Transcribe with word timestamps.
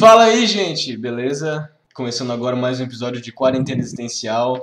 Fala 0.00 0.24
aí, 0.24 0.46
gente, 0.46 0.96
beleza? 0.96 1.70
Começando 1.92 2.32
agora 2.32 2.56
mais 2.56 2.80
um 2.80 2.84
episódio 2.84 3.20
de 3.20 3.30
Quarentena 3.30 3.82
Existencial, 3.82 4.58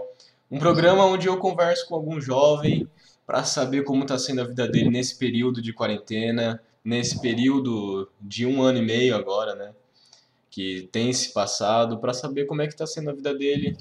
um 0.50 0.58
programa 0.58 1.06
onde 1.06 1.28
eu 1.28 1.38
converso 1.38 1.88
com 1.88 1.94
algum 1.94 2.20
jovem 2.20 2.90
para 3.24 3.44
saber 3.44 3.84
como 3.84 4.02
está 4.02 4.18
sendo 4.18 4.42
a 4.42 4.46
vida 4.46 4.68
dele 4.68 4.90
nesse 4.90 5.16
período 5.16 5.62
de 5.62 5.72
quarentena, 5.72 6.60
nesse 6.84 7.22
período 7.22 8.10
de 8.20 8.48
um 8.48 8.64
ano 8.64 8.80
e 8.80 8.82
meio 8.82 9.16
agora, 9.16 9.54
né? 9.54 9.74
Que 10.50 10.90
tem 10.92 11.14
se 11.14 11.32
passado, 11.32 12.00
para 12.00 12.16
saber 12.16 12.46
como 12.46 12.64
é 12.64 12.66
que 12.66 12.74
está 12.74 12.88
sendo 12.88 13.12
a 13.12 13.14
vida 13.14 13.32
dele, 13.32 13.78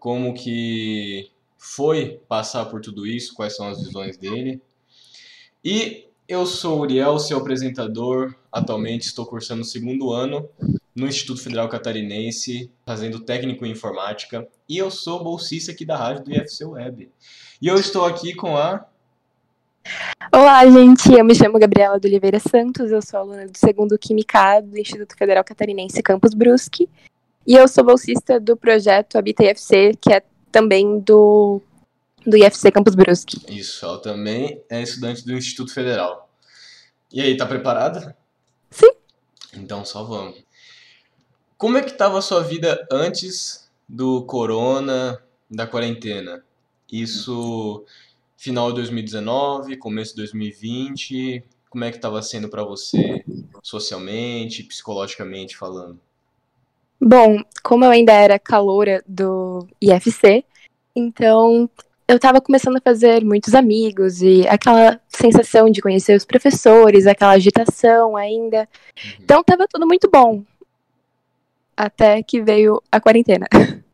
como 0.00 0.34
que 0.34 1.30
foi 1.56 2.20
passar 2.26 2.64
por 2.64 2.80
tudo 2.80 3.06
isso, 3.06 3.32
quais 3.32 3.54
são 3.54 3.68
as 3.68 3.80
visões 3.80 4.18
dele. 4.18 4.60
E 5.64 6.08
eu 6.28 6.44
sou 6.46 6.78
o 6.78 6.80
Uriel, 6.80 7.16
seu 7.20 7.38
apresentador. 7.38 8.34
Atualmente 8.50 9.02
estou 9.02 9.24
cursando 9.24 9.62
o 9.62 9.64
segundo 9.64 10.10
ano 10.10 10.48
no 10.96 11.06
Instituto 11.06 11.42
Federal 11.42 11.68
Catarinense, 11.68 12.70
fazendo 12.86 13.20
técnico 13.20 13.66
em 13.66 13.72
informática. 13.72 14.48
E 14.66 14.78
eu 14.78 14.90
sou 14.90 15.22
bolsista 15.22 15.70
aqui 15.70 15.84
da 15.84 15.94
rádio 15.94 16.24
do 16.24 16.32
IFC 16.32 16.64
Web. 16.64 17.10
E 17.60 17.68
eu 17.68 17.76
estou 17.76 18.06
aqui 18.06 18.34
com 18.34 18.56
a. 18.56 18.86
Olá, 20.34 20.64
gente. 20.68 21.12
Eu 21.12 21.24
me 21.24 21.34
chamo 21.34 21.58
Gabriela 21.58 22.00
de 22.00 22.08
Oliveira 22.08 22.40
Santos. 22.40 22.90
Eu 22.90 23.02
sou 23.02 23.20
aluna 23.20 23.46
do 23.46 23.56
segundo 23.58 23.98
Química 23.98 24.62
do 24.62 24.78
Instituto 24.78 25.14
Federal 25.16 25.44
Catarinense 25.44 26.02
Campus 26.02 26.32
Brusque. 26.32 26.88
E 27.46 27.54
eu 27.54 27.68
sou 27.68 27.84
bolsista 27.84 28.40
do 28.40 28.56
projeto 28.56 29.18
Habita 29.18 29.44
IFC, 29.44 29.92
que 30.00 30.12
é 30.12 30.22
também 30.50 30.98
do, 30.98 31.60
do 32.26 32.38
IFC 32.38 32.72
Campus 32.72 32.94
Brusque. 32.94 33.38
Isso, 33.48 33.84
ela 33.84 34.00
também 34.00 34.64
é 34.70 34.82
estudante 34.82 35.24
do 35.26 35.34
Instituto 35.34 35.74
Federal. 35.74 36.28
E 37.12 37.20
aí, 37.20 37.36
tá 37.36 37.44
preparada? 37.44 38.16
Sim. 38.70 38.90
Então 39.54 39.84
só 39.84 40.02
vamos. 40.02 40.45
Como 41.58 41.78
é 41.78 41.82
que 41.82 41.90
estava 41.90 42.18
a 42.18 42.22
sua 42.22 42.42
vida 42.42 42.86
antes 42.90 43.70
do 43.88 44.22
corona, 44.26 45.18
da 45.50 45.66
quarentena? 45.66 46.44
Isso 46.92 47.84
final 48.36 48.68
de 48.68 48.76
2019, 48.76 49.76
começo 49.78 50.10
de 50.10 50.18
2020, 50.18 51.42
como 51.70 51.84
é 51.84 51.90
que 51.90 51.96
estava 51.96 52.20
sendo 52.20 52.48
para 52.48 52.62
você 52.62 53.24
socialmente, 53.62 54.62
psicologicamente 54.62 55.56
falando? 55.56 55.98
Bom, 57.00 57.42
como 57.62 57.84
eu 57.84 57.90
ainda 57.90 58.12
era 58.12 58.38
caloura 58.38 59.02
do 59.06 59.66
IFC, 59.80 60.44
então 60.94 61.68
eu 62.06 62.16
estava 62.16 62.40
começando 62.40 62.76
a 62.76 62.80
fazer 62.80 63.24
muitos 63.24 63.54
amigos 63.54 64.20
e 64.20 64.46
aquela 64.46 65.00
sensação 65.08 65.70
de 65.70 65.80
conhecer 65.80 66.14
os 66.14 66.24
professores, 66.24 67.06
aquela 67.06 67.32
agitação 67.32 68.14
ainda. 68.14 68.60
Uhum. 68.60 69.10
Então 69.20 69.40
estava 69.40 69.66
tudo 69.68 69.86
muito 69.86 70.08
bom. 70.10 70.44
Até 71.76 72.22
que 72.22 72.42
veio 72.42 72.82
a 72.90 73.00
quarentena. 73.00 73.46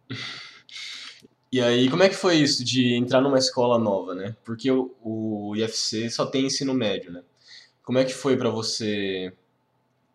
E 1.55 1.61
aí, 1.61 1.91
como 1.91 2.02
é 2.02 2.08
que 2.08 2.14
foi 2.14 2.36
isso 2.36 2.64
de 2.64 2.94
entrar 2.94 3.20
numa 3.20 3.36
escola 3.36 3.78
nova, 3.78 4.14
né? 4.14 4.34
Porque 4.42 4.70
o, 4.70 4.91
o 5.02 5.55
IFC 5.55 6.08
só 6.08 6.24
tem 6.24 6.47
ensino 6.47 6.72
médio, 6.72 7.12
né? 7.12 7.22
Como 7.83 7.98
é 7.98 8.06
que 8.06 8.14
foi 8.14 8.39
para 8.39 8.48
você 8.48 9.34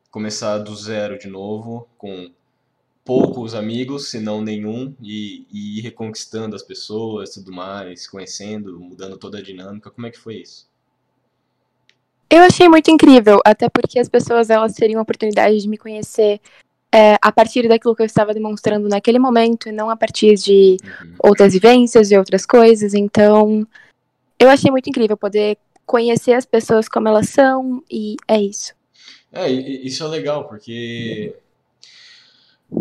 começar 0.10 0.58
do 0.58 0.76
zero 0.76 1.20
de 1.20 1.28
novo, 1.28 1.88
com 1.96 2.32
poucos 3.06 3.54
amigos, 3.54 4.10
se 4.10 4.20
não 4.20 4.42
nenhum, 4.42 4.96
e, 5.00 5.46
e 5.52 5.78
ir 5.78 5.82
reconquistando 5.82 6.56
as 6.56 6.64
pessoas, 6.64 7.36
tudo 7.36 7.52
mais, 7.52 8.08
conhecendo, 8.08 8.80
mudando 8.80 9.16
toda 9.16 9.38
a 9.38 9.44
dinâmica? 9.44 9.92
Como 9.92 10.08
é 10.08 10.12
que 10.12 10.18
foi 10.18 10.38
isso? 10.38 10.68
Eu 12.32 12.42
achei 12.42 12.68
muito 12.68 12.90
incrível, 12.90 13.40
até 13.46 13.70
porque 13.70 14.00
as 14.00 14.10
pessoas 14.10 14.50
elas 14.50 14.74
teriam 14.74 15.00
a 15.00 15.04
oportunidade 15.04 15.60
de 15.60 15.70
me 15.70 15.78
conhecer 15.78 16.42
é, 16.94 17.16
a 17.22 17.32
partir 17.32 17.68
daquilo 17.68 17.96
que 17.96 18.02
eu 18.02 18.06
estava 18.06 18.34
demonstrando 18.34 18.88
naquele 18.88 19.20
momento, 19.20 19.70
e 19.70 19.72
não 19.72 19.90
a 19.90 19.96
partir 19.96 20.36
de 20.36 20.78
uhum. 20.84 21.16
outras 21.20 21.54
vivências 21.54 22.12
e 22.12 22.18
outras 22.18 22.46
coisas. 22.46 22.94
Então, 22.94 23.68
eu 24.40 24.50
achei 24.50 24.72
muito 24.72 24.90
incrível 24.90 25.18
poder 25.18 25.58
conhecer 25.86 26.34
as 26.34 26.46
pessoas 26.46 26.88
como 26.88 27.08
elas 27.08 27.30
são, 27.30 27.84
e 27.90 28.16
é 28.28 28.42
isso. 28.42 28.74
É, 29.32 29.50
isso 29.50 30.04
é 30.04 30.08
legal, 30.08 30.48
porque 30.48 31.36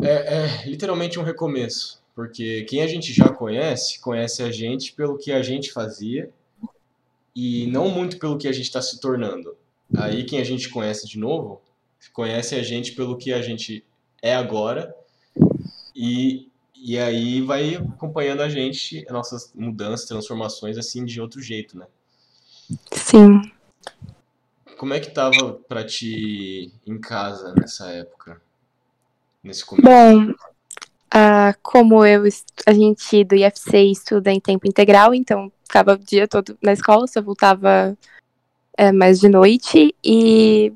é, 0.03 0.37
é 0.37 0.67
literalmente 0.67 1.19
um 1.19 1.23
recomeço. 1.23 2.05
Porque 2.15 2.63
quem 2.63 2.81
a 2.81 2.87
gente 2.87 3.13
já 3.13 3.29
conhece, 3.29 4.01
conhece 4.01 4.43
a 4.43 4.51
gente 4.51 4.95
pelo 4.95 5.19
que 5.19 5.31
a 5.31 5.43
gente 5.43 5.71
fazia 5.71 6.31
e 7.35 7.67
não 7.67 7.91
muito 7.91 8.19
pelo 8.19 8.39
que 8.39 8.49
a 8.49 8.53
gente 8.53 8.65
está 8.65 8.81
se 8.81 8.99
tornando. 8.99 9.55
Aí 9.95 10.25
quem 10.25 10.41
a 10.41 10.45
gente 10.45 10.71
conhece 10.71 11.07
de 11.07 11.19
novo, 11.19 11.61
conhece 12.15 12.55
a 12.55 12.63
gente 12.63 12.93
pelo 12.93 13.19
que 13.19 13.35
a 13.35 13.43
gente 13.43 13.85
é 14.23 14.35
agora. 14.35 14.95
E, 15.95 16.49
e 16.75 16.99
aí 16.99 17.41
vai 17.41 17.77
acompanhando 17.77 18.43
a 18.43 18.49
gente, 18.49 19.07
nossas 19.11 19.53
mudanças, 19.55 20.07
transformações, 20.07 20.77
assim, 20.77 21.05
de 21.05 21.21
outro 21.21 21.41
jeito, 21.41 21.79
né? 21.79 21.87
Sim. 22.93 23.41
Como 24.77 24.93
é 24.93 25.01
que 25.01 25.11
tava 25.11 25.55
pra 25.69 25.85
ti 25.85 26.73
em 26.87 26.99
casa 26.99 27.55
nessa 27.55 27.91
época? 27.91 28.41
Nesse 29.43 29.65
começo? 29.65 29.89
Bom, 29.89 30.31
uh, 30.31 31.57
como 31.63 32.05
eu, 32.05 32.25
a 32.67 32.73
gente 32.73 33.25
do 33.25 33.35
IFC 33.35 33.79
estuda 33.79 34.31
em 34.31 34.41
tempo 34.41 34.69
integral, 34.69 35.15
então 35.15 35.51
ficava 35.65 35.95
o 35.95 35.99
dia 35.99 36.29
todo 36.29 36.59
na 36.61 36.73
escola, 36.73 37.07
só 37.07 37.23
voltava 37.23 37.97
é, 38.77 38.93
mais 38.93 39.19
de 39.19 39.29
noite 39.29 39.95
e 40.05 40.73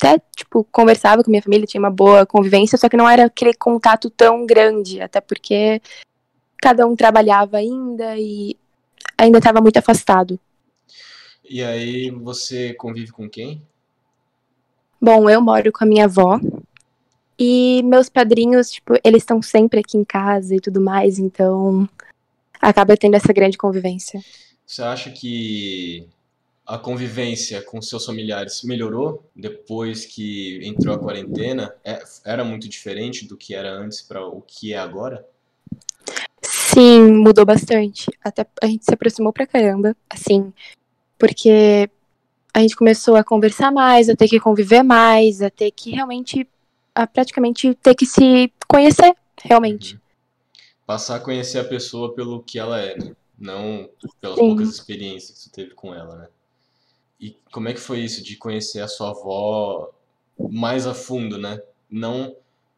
até, 0.00 0.22
tipo, 0.36 0.64
conversava 0.70 1.24
com 1.24 1.30
minha 1.30 1.42
família, 1.42 1.66
tinha 1.66 1.80
uma 1.80 1.90
boa 1.90 2.24
convivência, 2.24 2.78
só 2.78 2.88
que 2.88 2.96
não 2.96 3.08
era 3.08 3.24
aquele 3.26 3.52
contato 3.52 4.08
tão 4.08 4.46
grande, 4.46 5.00
até 5.00 5.20
porque 5.20 5.82
cada 6.62 6.86
um 6.86 6.94
trabalhava 6.94 7.56
ainda 7.56 8.16
e 8.16 8.56
ainda 9.16 9.38
estava 9.38 9.60
muito 9.60 9.76
afastado. 9.76 10.38
E 11.44 11.62
aí 11.62 12.10
você 12.10 12.74
convive 12.74 13.10
com 13.10 13.28
quem? 13.28 13.60
Bom, 15.00 15.28
eu 15.28 15.40
moro 15.40 15.72
com 15.72 15.84
a 15.84 15.86
minha 15.86 16.04
avó. 16.04 16.40
E 17.38 17.82
meus 17.84 18.08
padrinhos, 18.08 18.70
tipo, 18.70 18.94
eles 19.04 19.22
estão 19.22 19.40
sempre 19.40 19.80
aqui 19.80 19.96
em 19.96 20.04
casa 20.04 20.54
e 20.54 20.60
tudo 20.60 20.80
mais, 20.80 21.18
então 21.18 21.88
acaba 22.60 22.96
tendo 22.96 23.14
essa 23.14 23.32
grande 23.32 23.56
convivência. 23.56 24.20
Você 24.66 24.82
acha 24.82 25.10
que 25.10 26.08
a 26.68 26.76
convivência 26.76 27.62
com 27.62 27.80
seus 27.80 28.04
familiares 28.04 28.62
melhorou 28.62 29.24
depois 29.34 30.04
que 30.04 30.60
entrou 30.62 30.94
a 30.94 30.98
quarentena? 30.98 31.74
É, 31.82 32.02
era 32.26 32.44
muito 32.44 32.68
diferente 32.68 33.26
do 33.26 33.38
que 33.38 33.54
era 33.54 33.72
antes 33.72 34.02
para 34.02 34.26
o 34.26 34.42
que 34.42 34.74
é 34.74 34.78
agora? 34.78 35.26
Sim, 36.42 37.10
mudou 37.10 37.46
bastante. 37.46 38.10
Até 38.22 38.46
a 38.60 38.66
gente 38.66 38.84
se 38.84 38.92
aproximou 38.92 39.32
pra 39.32 39.46
caramba, 39.46 39.96
assim, 40.10 40.52
porque 41.18 41.88
a 42.52 42.60
gente 42.60 42.76
começou 42.76 43.16
a 43.16 43.24
conversar 43.24 43.72
mais, 43.72 44.10
a 44.10 44.14
ter 44.14 44.28
que 44.28 44.38
conviver 44.38 44.82
mais, 44.82 45.40
a 45.40 45.48
ter 45.48 45.70
que 45.70 45.92
realmente, 45.92 46.46
a 46.94 47.06
praticamente 47.06 47.74
ter 47.76 47.94
que 47.94 48.04
se 48.04 48.52
conhecer, 48.68 49.16
realmente. 49.42 49.94
Uhum. 49.94 50.00
Passar 50.86 51.16
a 51.16 51.20
conhecer 51.20 51.60
a 51.60 51.64
pessoa 51.64 52.14
pelo 52.14 52.42
que 52.42 52.58
ela 52.58 52.78
é, 52.78 52.94
né? 52.98 53.16
Não 53.38 53.88
pelas 54.20 54.38
Sim. 54.38 54.48
poucas 54.48 54.68
experiências 54.68 55.30
que 55.30 55.44
você 55.44 55.50
teve 55.50 55.74
com 55.74 55.94
ela, 55.94 56.16
né? 56.16 56.28
E 57.20 57.36
como 57.52 57.68
é 57.68 57.74
que 57.74 57.80
foi 57.80 58.00
isso 58.00 58.22
de 58.22 58.36
conhecer 58.36 58.80
a 58.80 58.88
sua 58.88 59.10
avó 59.10 59.90
mais 60.38 60.86
a 60.86 60.94
fundo, 60.94 61.38
né? 61.38 61.60
Não 61.90 62.36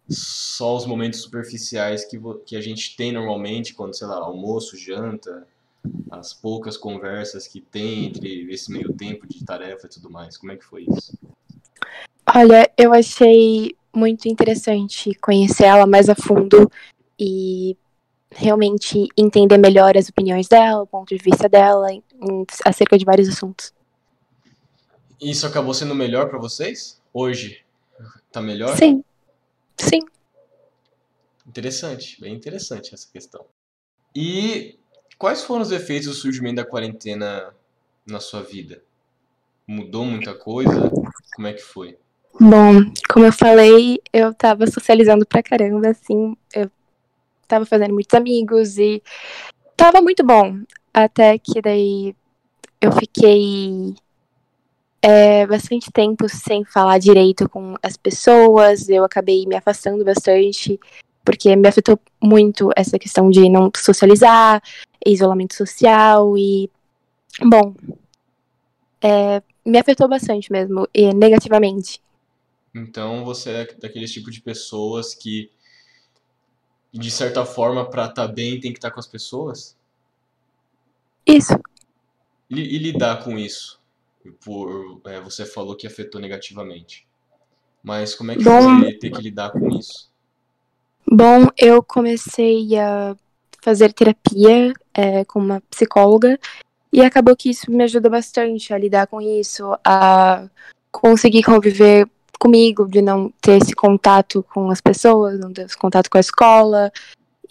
só 0.08 0.76
os 0.76 0.86
momentos 0.86 1.20
superficiais 1.20 2.04
que, 2.04 2.18
que 2.46 2.56
a 2.56 2.60
gente 2.60 2.96
tem 2.96 3.12
normalmente 3.12 3.74
quando, 3.74 3.96
sei 3.96 4.06
lá, 4.06 4.16
almoço, 4.16 4.76
janta, 4.76 5.46
as 6.10 6.32
poucas 6.32 6.76
conversas 6.76 7.46
que 7.46 7.60
tem 7.60 8.06
entre 8.06 8.52
esse 8.52 8.72
meio 8.72 8.92
tempo 8.92 9.26
de 9.26 9.44
tarefa 9.44 9.86
e 9.86 9.90
tudo 9.90 10.10
mais. 10.10 10.36
Como 10.36 10.52
é 10.52 10.56
que 10.56 10.64
foi 10.64 10.84
isso? 10.84 11.16
Olha, 12.34 12.70
eu 12.76 12.92
achei 12.92 13.74
muito 13.94 14.28
interessante 14.28 15.14
conhecer 15.14 15.64
ela 15.64 15.86
mais 15.86 16.08
a 16.08 16.14
fundo 16.14 16.70
e 17.18 17.76
realmente 18.30 19.08
entender 19.16 19.58
melhor 19.58 19.96
as 19.96 20.08
opiniões 20.08 20.48
dela, 20.48 20.82
o 20.82 20.86
ponto 20.86 21.08
de 21.08 21.22
vista 21.22 21.48
dela 21.48 21.92
em, 21.92 22.02
acerca 22.64 22.96
de 22.96 23.04
vários 23.04 23.28
assuntos. 23.28 23.72
Isso 25.20 25.46
acabou 25.46 25.74
sendo 25.74 25.94
melhor 25.94 26.28
para 26.28 26.38
vocês? 26.38 27.00
Hoje 27.12 27.62
tá 28.32 28.40
melhor? 28.40 28.76
Sim. 28.76 29.04
Sim. 29.76 30.00
Interessante, 31.46 32.20
bem 32.20 32.34
interessante 32.34 32.94
essa 32.94 33.08
questão. 33.12 33.44
E 34.14 34.78
quais 35.18 35.42
foram 35.42 35.62
os 35.62 35.72
efeitos 35.72 36.08
do 36.08 36.14
surgimento 36.14 36.56
da 36.56 36.64
quarentena 36.64 37.54
na 38.06 38.20
sua 38.20 38.42
vida? 38.42 38.82
Mudou 39.66 40.04
muita 40.04 40.34
coisa? 40.34 40.90
Como 41.34 41.46
é 41.46 41.52
que 41.52 41.62
foi? 41.62 41.98
Bom, 42.40 42.92
como 43.12 43.26
eu 43.26 43.32
falei, 43.32 44.00
eu 44.12 44.32
tava 44.32 44.66
socializando 44.66 45.26
pra 45.26 45.42
caramba, 45.42 45.88
assim, 45.88 46.36
eu 46.54 46.70
tava 47.46 47.66
fazendo 47.66 47.92
muitos 47.92 48.14
amigos 48.14 48.78
e 48.78 49.02
tava 49.76 50.00
muito 50.00 50.24
bom. 50.24 50.60
Até 50.94 51.38
que 51.38 51.60
daí 51.60 52.14
eu 52.80 52.92
fiquei 52.92 53.94
é, 55.02 55.46
bastante 55.46 55.90
tempo 55.90 56.28
sem 56.28 56.64
falar 56.64 56.98
direito 56.98 57.48
com 57.48 57.74
as 57.82 57.96
pessoas, 57.96 58.88
eu 58.88 59.04
acabei 59.04 59.46
me 59.46 59.56
afastando 59.56 60.04
bastante, 60.04 60.78
porque 61.24 61.56
me 61.56 61.68
afetou 61.68 61.98
muito 62.22 62.70
essa 62.76 62.98
questão 62.98 63.30
de 63.30 63.48
não 63.48 63.70
socializar, 63.74 64.62
isolamento 65.04 65.54
social 65.54 66.36
e. 66.36 66.70
Bom. 67.42 67.74
É, 69.02 69.42
me 69.64 69.78
afetou 69.78 70.06
bastante 70.08 70.52
mesmo, 70.52 70.86
e 70.92 71.14
negativamente. 71.14 72.02
Então 72.74 73.24
você 73.24 73.50
é 73.50 73.74
daquele 73.74 74.06
tipo 74.06 74.30
de 74.30 74.40
pessoas 74.42 75.14
que, 75.14 75.50
de 76.92 77.10
certa 77.10 77.46
forma, 77.46 77.88
para 77.88 78.06
estar 78.06 78.28
tá 78.28 78.32
bem, 78.32 78.60
tem 78.60 78.72
que 78.72 78.78
estar 78.78 78.90
tá 78.90 78.94
com 78.94 79.00
as 79.00 79.06
pessoas? 79.06 79.76
Isso. 81.26 81.54
E, 82.50 82.60
e 82.60 82.78
lidar 82.78 83.24
com 83.24 83.38
isso? 83.38 83.79
Por, 84.44 85.00
é, 85.06 85.20
você 85.20 85.46
falou 85.46 85.76
que 85.76 85.86
afetou 85.86 86.20
negativamente. 86.20 87.06
Mas 87.82 88.14
como 88.14 88.32
é 88.32 88.36
que 88.36 88.44
Bom, 88.44 88.80
você 88.80 88.92
ter 88.94 89.10
que 89.10 89.22
lidar 89.22 89.50
com 89.50 89.68
isso? 89.68 90.10
Bom, 91.10 91.48
eu 91.56 91.82
comecei 91.82 92.76
a 92.76 93.16
fazer 93.62 93.92
terapia 93.92 94.72
é, 94.94 95.24
com 95.24 95.38
uma 95.38 95.60
psicóloga 95.70 96.38
e 96.92 97.00
acabou 97.02 97.36
que 97.36 97.50
isso 97.50 97.70
me 97.70 97.84
ajudou 97.84 98.10
bastante 98.10 98.72
a 98.72 98.78
lidar 98.78 99.06
com 99.06 99.20
isso, 99.20 99.76
a 99.84 100.48
conseguir 100.90 101.42
conviver 101.42 102.08
comigo, 102.38 102.88
de 102.88 103.02
não 103.02 103.30
ter 103.40 103.60
esse 103.60 103.74
contato 103.74 104.42
com 104.52 104.70
as 104.70 104.80
pessoas, 104.80 105.38
não 105.38 105.52
ter 105.52 105.66
esse 105.66 105.76
contato 105.76 106.10
com 106.10 106.16
a 106.16 106.20
escola 106.20 106.90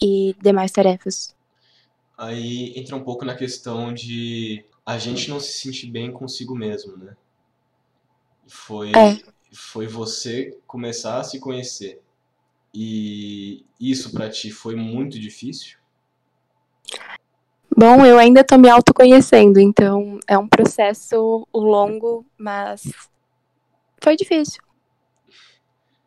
e 0.00 0.34
demais 0.42 0.72
tarefas. 0.72 1.34
Aí 2.18 2.72
entra 2.76 2.96
um 2.96 3.02
pouco 3.02 3.24
na 3.24 3.34
questão 3.34 3.94
de 3.94 4.64
a 4.90 4.98
gente 4.98 5.30
não 5.30 5.38
se 5.38 5.52
sentir 5.52 5.86
bem 5.86 6.10
consigo 6.10 6.54
mesmo, 6.54 6.96
né? 6.96 7.16
Foi, 8.48 8.90
é. 8.90 9.22
foi 9.52 9.86
você 9.86 10.58
começar 10.66 11.20
a 11.20 11.24
se 11.24 11.38
conhecer. 11.38 12.02
E 12.74 13.64
isso 13.78 14.12
para 14.12 14.28
ti 14.28 14.50
foi 14.50 14.74
muito 14.74 15.18
difícil? 15.18 15.78
Bom, 17.76 18.04
eu 18.04 18.18
ainda 18.18 18.42
tô 18.42 18.58
me 18.58 18.68
autoconhecendo, 18.68 19.60
então 19.60 20.18
é 20.26 20.36
um 20.36 20.48
processo 20.48 21.46
longo, 21.54 22.26
mas 22.36 22.92
foi 24.02 24.16
difícil. 24.16 24.60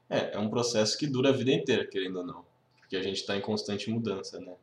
É, 0.09 0.35
é 0.35 0.39
um 0.39 0.49
processo 0.49 0.97
que 0.97 1.07
dura 1.07 1.29
a 1.29 1.33
vida 1.33 1.51
inteira, 1.51 1.87
querendo 1.87 2.17
ou 2.17 2.25
não. 2.25 2.45
Porque 2.77 2.97
a 2.97 3.01
gente 3.01 3.21
está 3.21 3.35
em 3.37 3.41
constante 3.41 3.89
mudança, 3.89 4.39
né? 4.41 4.53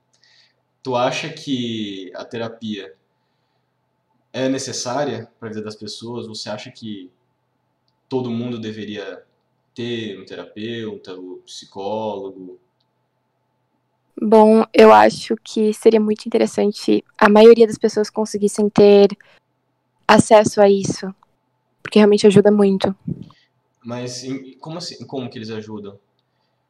Tu 0.83 0.95
acha 0.95 1.31
que 1.31 2.13
a 2.15 2.25
terapia 2.25 2.95
é 4.33 4.49
necessária 4.49 5.31
para 5.39 5.49
a 5.49 5.53
vida 5.53 5.63
das 5.63 5.77
pessoas? 5.77 6.27
Você 6.27 6.49
acha 6.49 6.71
que 6.71 7.11
todo 8.09 8.31
mundo 8.31 8.59
deveria 8.59 9.25
ter 9.75 10.21
um 10.21 10.25
terapeuta, 10.25 11.15
um 11.15 11.41
psicólogo? 11.45 12.59
Bom, 14.21 14.65
eu 14.75 14.93
acho 14.93 15.35
que 15.43 15.73
seria 15.73 16.01
muito 16.01 16.27
interessante 16.27 17.03
a 17.17 17.29
maioria 17.29 17.67
das 17.67 17.79
pessoas 17.79 18.11
conseguissem 18.11 18.69
ter 18.69 19.17
acesso 20.07 20.61
a 20.61 20.69
isso, 20.69 21.15
porque 21.83 21.99
realmente 21.99 22.27
ajuda 22.27 22.51
muito. 22.51 22.95
Mas 23.83 24.23
como 24.61 24.77
assim? 24.77 25.07
Como 25.07 25.31
que 25.31 25.39
eles 25.39 25.51
ajudam? 25.51 25.99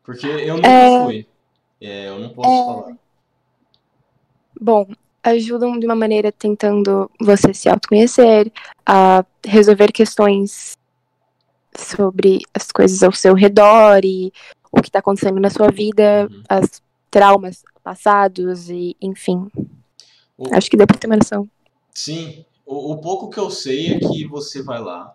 Porque 0.05 0.27
eu 0.27 0.57
nunca 0.57 0.69
é... 0.69 1.05
fui. 1.05 1.27
É, 1.81 2.09
eu 2.09 2.19
não 2.21 2.31
posso 2.31 2.49
é... 2.49 2.65
falar. 2.65 2.99
Bom, 4.61 4.87
ajudam 5.23 5.79
de 5.79 5.87
uma 5.87 5.95
maneira 5.95 6.33
tentando 6.33 7.11
você 7.21 7.53
se 7.53 7.69
autoconhecer, 7.69 8.51
a 8.85 9.25
resolver 9.45 9.93
questões 9.93 10.77
sobre 11.77 12.41
as 12.55 12.71
coisas 12.73 13.03
ao 13.03 13.13
seu 13.13 13.35
redor 13.35 14.05
e 14.05 14.33
o 14.73 14.81
que 14.81 14.89
está 14.89 14.99
acontecendo 15.01 15.41
na 15.41 15.51
sua 15.51 15.71
vida, 15.71 16.29
uhum. 16.31 16.43
as 16.49 16.83
traumas 17.11 17.63
passados 17.83 18.71
e 18.71 18.97
enfim. 19.01 19.51
O... 20.37 20.55
Acho 20.55 20.71
que 20.71 20.77
deu 20.77 20.87
para 20.87 20.99
ter 20.99 21.07
uma 21.07 21.17
noção. 21.17 21.49
Sim, 21.93 22.45
o, 22.65 22.93
o 22.93 22.99
pouco 22.99 23.31
que 23.31 23.39
eu 23.39 23.51
sei 23.51 23.95
é 23.95 23.99
que 23.99 24.27
você 24.27 24.63
vai 24.63 24.81
lá 24.81 25.15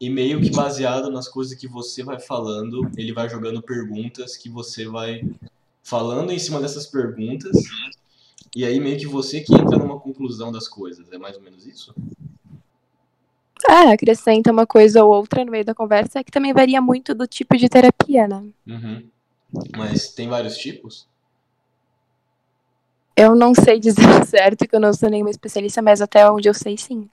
e 0.00 0.10
meio 0.10 0.40
que 0.40 0.50
baseado 0.50 1.10
nas 1.10 1.28
coisas 1.28 1.56
que 1.56 1.68
você 1.68 2.02
vai 2.02 2.20
falando, 2.20 2.90
ele 2.96 3.12
vai 3.12 3.28
jogando 3.28 3.62
perguntas 3.62 4.36
que 4.36 4.48
você 4.48 4.86
vai 4.86 5.22
falando 5.82 6.32
em 6.32 6.38
cima 6.38 6.60
dessas 6.60 6.86
perguntas 6.86 7.56
e 8.54 8.64
aí 8.64 8.78
meio 8.78 8.98
que 8.98 9.06
você 9.06 9.40
que 9.40 9.54
entra 9.54 9.78
numa 9.78 9.98
conclusão 9.98 10.52
das 10.52 10.68
coisas. 10.68 11.10
É 11.12 11.18
mais 11.18 11.36
ou 11.36 11.42
menos 11.42 11.66
isso? 11.66 11.94
É, 13.68 13.92
acrescenta 13.92 14.52
uma 14.52 14.66
coisa 14.66 15.04
ou 15.04 15.12
outra 15.12 15.44
no 15.44 15.50
meio 15.50 15.64
da 15.64 15.74
conversa, 15.74 16.22
que 16.22 16.30
também 16.30 16.52
varia 16.52 16.80
muito 16.80 17.14
do 17.14 17.26
tipo 17.26 17.56
de 17.56 17.68
terapia, 17.68 18.28
né? 18.28 18.44
Uhum. 18.66 19.08
Mas 19.76 20.12
tem 20.12 20.28
vários 20.28 20.56
tipos? 20.56 21.08
Eu 23.16 23.34
não 23.34 23.54
sei 23.54 23.78
dizer 23.78 24.02
certo, 24.26 24.68
que 24.68 24.74
eu 24.74 24.80
não 24.80 24.92
sou 24.92 25.08
nenhuma 25.08 25.30
especialista, 25.30 25.80
mas 25.80 26.02
até 26.02 26.28
onde 26.30 26.48
eu 26.48 26.54
sei, 26.54 26.76
sim. 26.76 27.08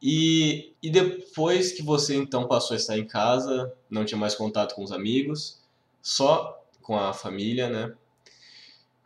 E, 0.00 0.72
e 0.82 0.90
depois 0.90 1.72
que 1.72 1.82
você 1.82 2.14
então 2.16 2.46
passou 2.46 2.74
a 2.74 2.76
estar 2.76 2.98
em 2.98 3.06
casa, 3.06 3.72
não 3.90 4.04
tinha 4.04 4.18
mais 4.18 4.34
contato 4.34 4.74
com 4.74 4.84
os 4.84 4.92
amigos, 4.92 5.58
só 6.00 6.62
com 6.82 6.96
a 6.96 7.12
família, 7.12 7.68
né? 7.68 7.94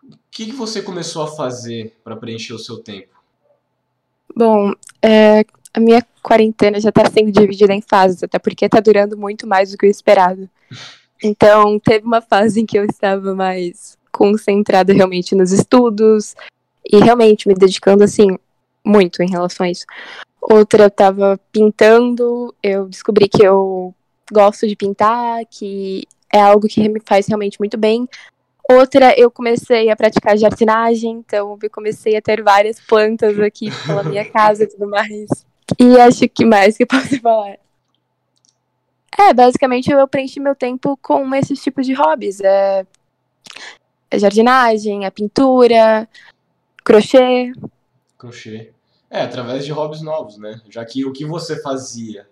O 0.04 0.16
que, 0.31 0.46
que 0.46 0.52
você 0.52 0.82
começou 0.82 1.22
a 1.22 1.28
fazer 1.28 1.96
para 2.02 2.16
preencher 2.16 2.54
o 2.54 2.58
seu 2.58 2.78
tempo? 2.78 3.12
Bom, 4.34 4.72
é, 5.00 5.44
a 5.75 5.81
minha 5.81 6.04
quarentena 6.22 6.81
já 6.81 6.88
está 6.88 7.08
sendo 7.10 7.31
dividida 7.31 7.72
em 7.72 7.82
fases, 7.82 8.22
até 8.22 8.38
porque 8.38 8.64
está 8.64 8.81
durando 8.81 9.16
muito 9.16 9.46
mais 9.46 9.70
do 9.70 9.78
que 9.78 9.87
o 9.87 9.90
esperado. 9.90 10.49
Então, 11.25 11.78
teve 11.78 12.04
uma 12.04 12.20
fase 12.20 12.60
em 12.60 12.66
que 12.66 12.76
eu 12.76 12.84
estava 12.84 13.32
mais 13.32 13.96
concentrada 14.10 14.93
realmente 14.93 15.37
nos 15.37 15.52
estudos 15.52 16.34
e 16.84 16.99
realmente 16.99 17.46
me 17.46 17.54
dedicando 17.54 18.02
assim 18.02 18.37
muito 18.84 19.22
em 19.22 19.31
relação 19.31 19.64
a 19.64 19.70
isso. 19.70 19.87
Outra 20.40 20.82
eu 20.82 20.88
estava 20.88 21.40
pintando, 21.52 22.52
eu 22.60 22.88
descobri 22.88 23.28
que 23.28 23.44
eu 23.44 23.94
gosto 24.32 24.66
de 24.66 24.75
pintar, 24.75 25.46
que 25.46 26.02
é 26.32 26.40
algo 26.40 26.66
que 26.66 26.88
me 26.88 27.00
faz 27.04 27.28
realmente 27.28 27.60
muito 27.60 27.78
bem. 27.78 28.08
Outra, 28.70 29.19
eu 29.19 29.31
comecei 29.31 29.91
a 29.91 29.97
praticar 29.97 30.38
jardinagem, 30.38 31.23
então 31.26 31.59
eu 31.61 31.70
comecei 31.70 32.17
a 32.17 32.23
ter 32.23 32.43
várias 32.43 32.81
plantas 32.81 33.38
aqui 33.41 33.70
pela 33.87 34.03
minha 34.05 34.25
casa 34.31 34.64
e 34.64 34.67
tudo 34.67 34.88
mais. 34.88 35.29
E 35.79 35.99
acho 36.00 36.29
que 36.29 36.44
mais 36.44 36.76
que 36.76 36.87
posso 36.87 37.19
falar. 37.20 37.59
É, 39.19 39.35
basicamente 39.35 39.91
eu 39.91 40.09
preenchi 40.09 40.41
meu 40.41 40.55
tempo 40.55 40.97
com 41.03 41.35
esses 41.35 41.62
tipos 41.62 41.87
de 41.87 41.93
hobbies. 41.93 42.41
É, 42.41 42.87
é 44.11 44.19
jardinagem, 44.19 45.04
a 45.04 45.09
é 45.09 45.11
pintura, 45.11 46.09
crochê. 46.85 47.52
Crochê. 48.16 48.73
É, 49.11 49.23
através 49.23 49.64
de 49.64 49.73
hobbies 49.73 50.00
novos, 50.00 50.38
né? 50.38 50.61
Já 50.71 50.85
que 50.85 51.04
o 51.04 51.12
que 51.12 51.25
você 51.25 51.61
fazia 51.61 52.26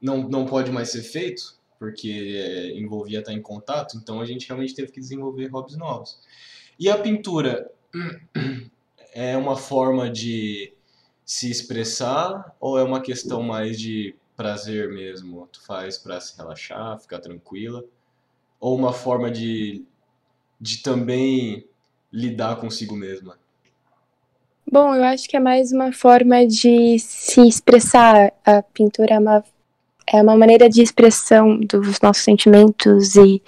não, 0.00 0.18
não 0.28 0.46
pode 0.46 0.72
mais 0.72 0.90
ser 0.90 1.02
feito, 1.02 1.54
porque 1.80 2.74
envolvia 2.76 3.20
estar 3.20 3.32
em 3.32 3.40
contato, 3.40 3.96
então 3.96 4.20
a 4.20 4.26
gente 4.26 4.46
realmente 4.46 4.74
teve 4.74 4.92
que 4.92 5.00
desenvolver 5.00 5.46
hobbies 5.46 5.78
novos. 5.78 6.20
E 6.78 6.90
a 6.90 6.98
pintura 6.98 7.72
é 9.14 9.34
uma 9.34 9.56
forma 9.56 10.10
de 10.10 10.74
se 11.24 11.50
expressar 11.50 12.54
ou 12.60 12.78
é 12.78 12.82
uma 12.82 13.00
questão 13.00 13.42
mais 13.42 13.80
de 13.80 14.14
prazer 14.36 14.90
mesmo? 14.90 15.48
Tu 15.50 15.62
faz 15.62 15.96
para 15.96 16.20
se 16.20 16.36
relaxar, 16.36 17.00
ficar 17.00 17.18
tranquila? 17.18 17.82
Ou 18.60 18.76
uma 18.76 18.92
forma 18.92 19.30
de, 19.30 19.82
de 20.60 20.82
também 20.82 21.66
lidar 22.12 22.56
consigo 22.56 22.94
mesma? 22.94 23.38
Bom, 24.70 24.94
eu 24.94 25.04
acho 25.04 25.26
que 25.26 25.36
é 25.36 25.40
mais 25.40 25.72
uma 25.72 25.92
forma 25.92 26.46
de 26.46 26.98
se 26.98 27.40
expressar. 27.40 28.34
A 28.44 28.62
pintura 28.62 29.14
é 29.14 29.18
uma 29.18 29.42
é 30.12 30.20
uma 30.20 30.36
maneira 30.36 30.68
de 30.68 30.82
expressão 30.82 31.58
dos 31.60 32.00
nossos 32.00 32.24
sentimentos 32.24 33.14
e 33.14 33.40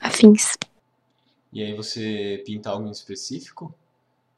afins. 0.00 0.56
E 1.52 1.62
aí 1.62 1.72
você 1.74 2.42
pinta 2.44 2.70
algo 2.70 2.88
em 2.88 2.90
específico? 2.90 3.72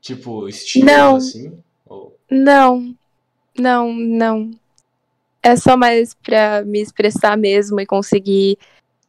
Tipo, 0.02 0.46
estilo 0.48 0.84
não, 0.84 1.16
assim? 1.16 1.58
Ou... 1.86 2.14
Não, 2.30 2.94
não, 3.58 3.92
não. 3.94 4.50
É 5.42 5.56
só 5.56 5.76
mais 5.76 6.12
pra 6.12 6.62
me 6.62 6.80
expressar 6.82 7.38
mesmo 7.38 7.80
e 7.80 7.86
conseguir 7.86 8.58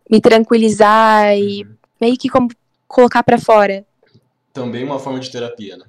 me 0.10 0.22
tranquilizar 0.22 1.34
uhum. 1.34 1.40
e 1.40 1.68
meio 2.00 2.18
que 2.18 2.30
como 2.30 2.50
colocar 2.88 3.24
para 3.24 3.38
fora. 3.38 3.86
Também 4.54 4.86
uma 4.86 5.00
forma 5.00 5.20
de 5.20 5.30
terapia, 5.30 5.76
né? 5.76 5.86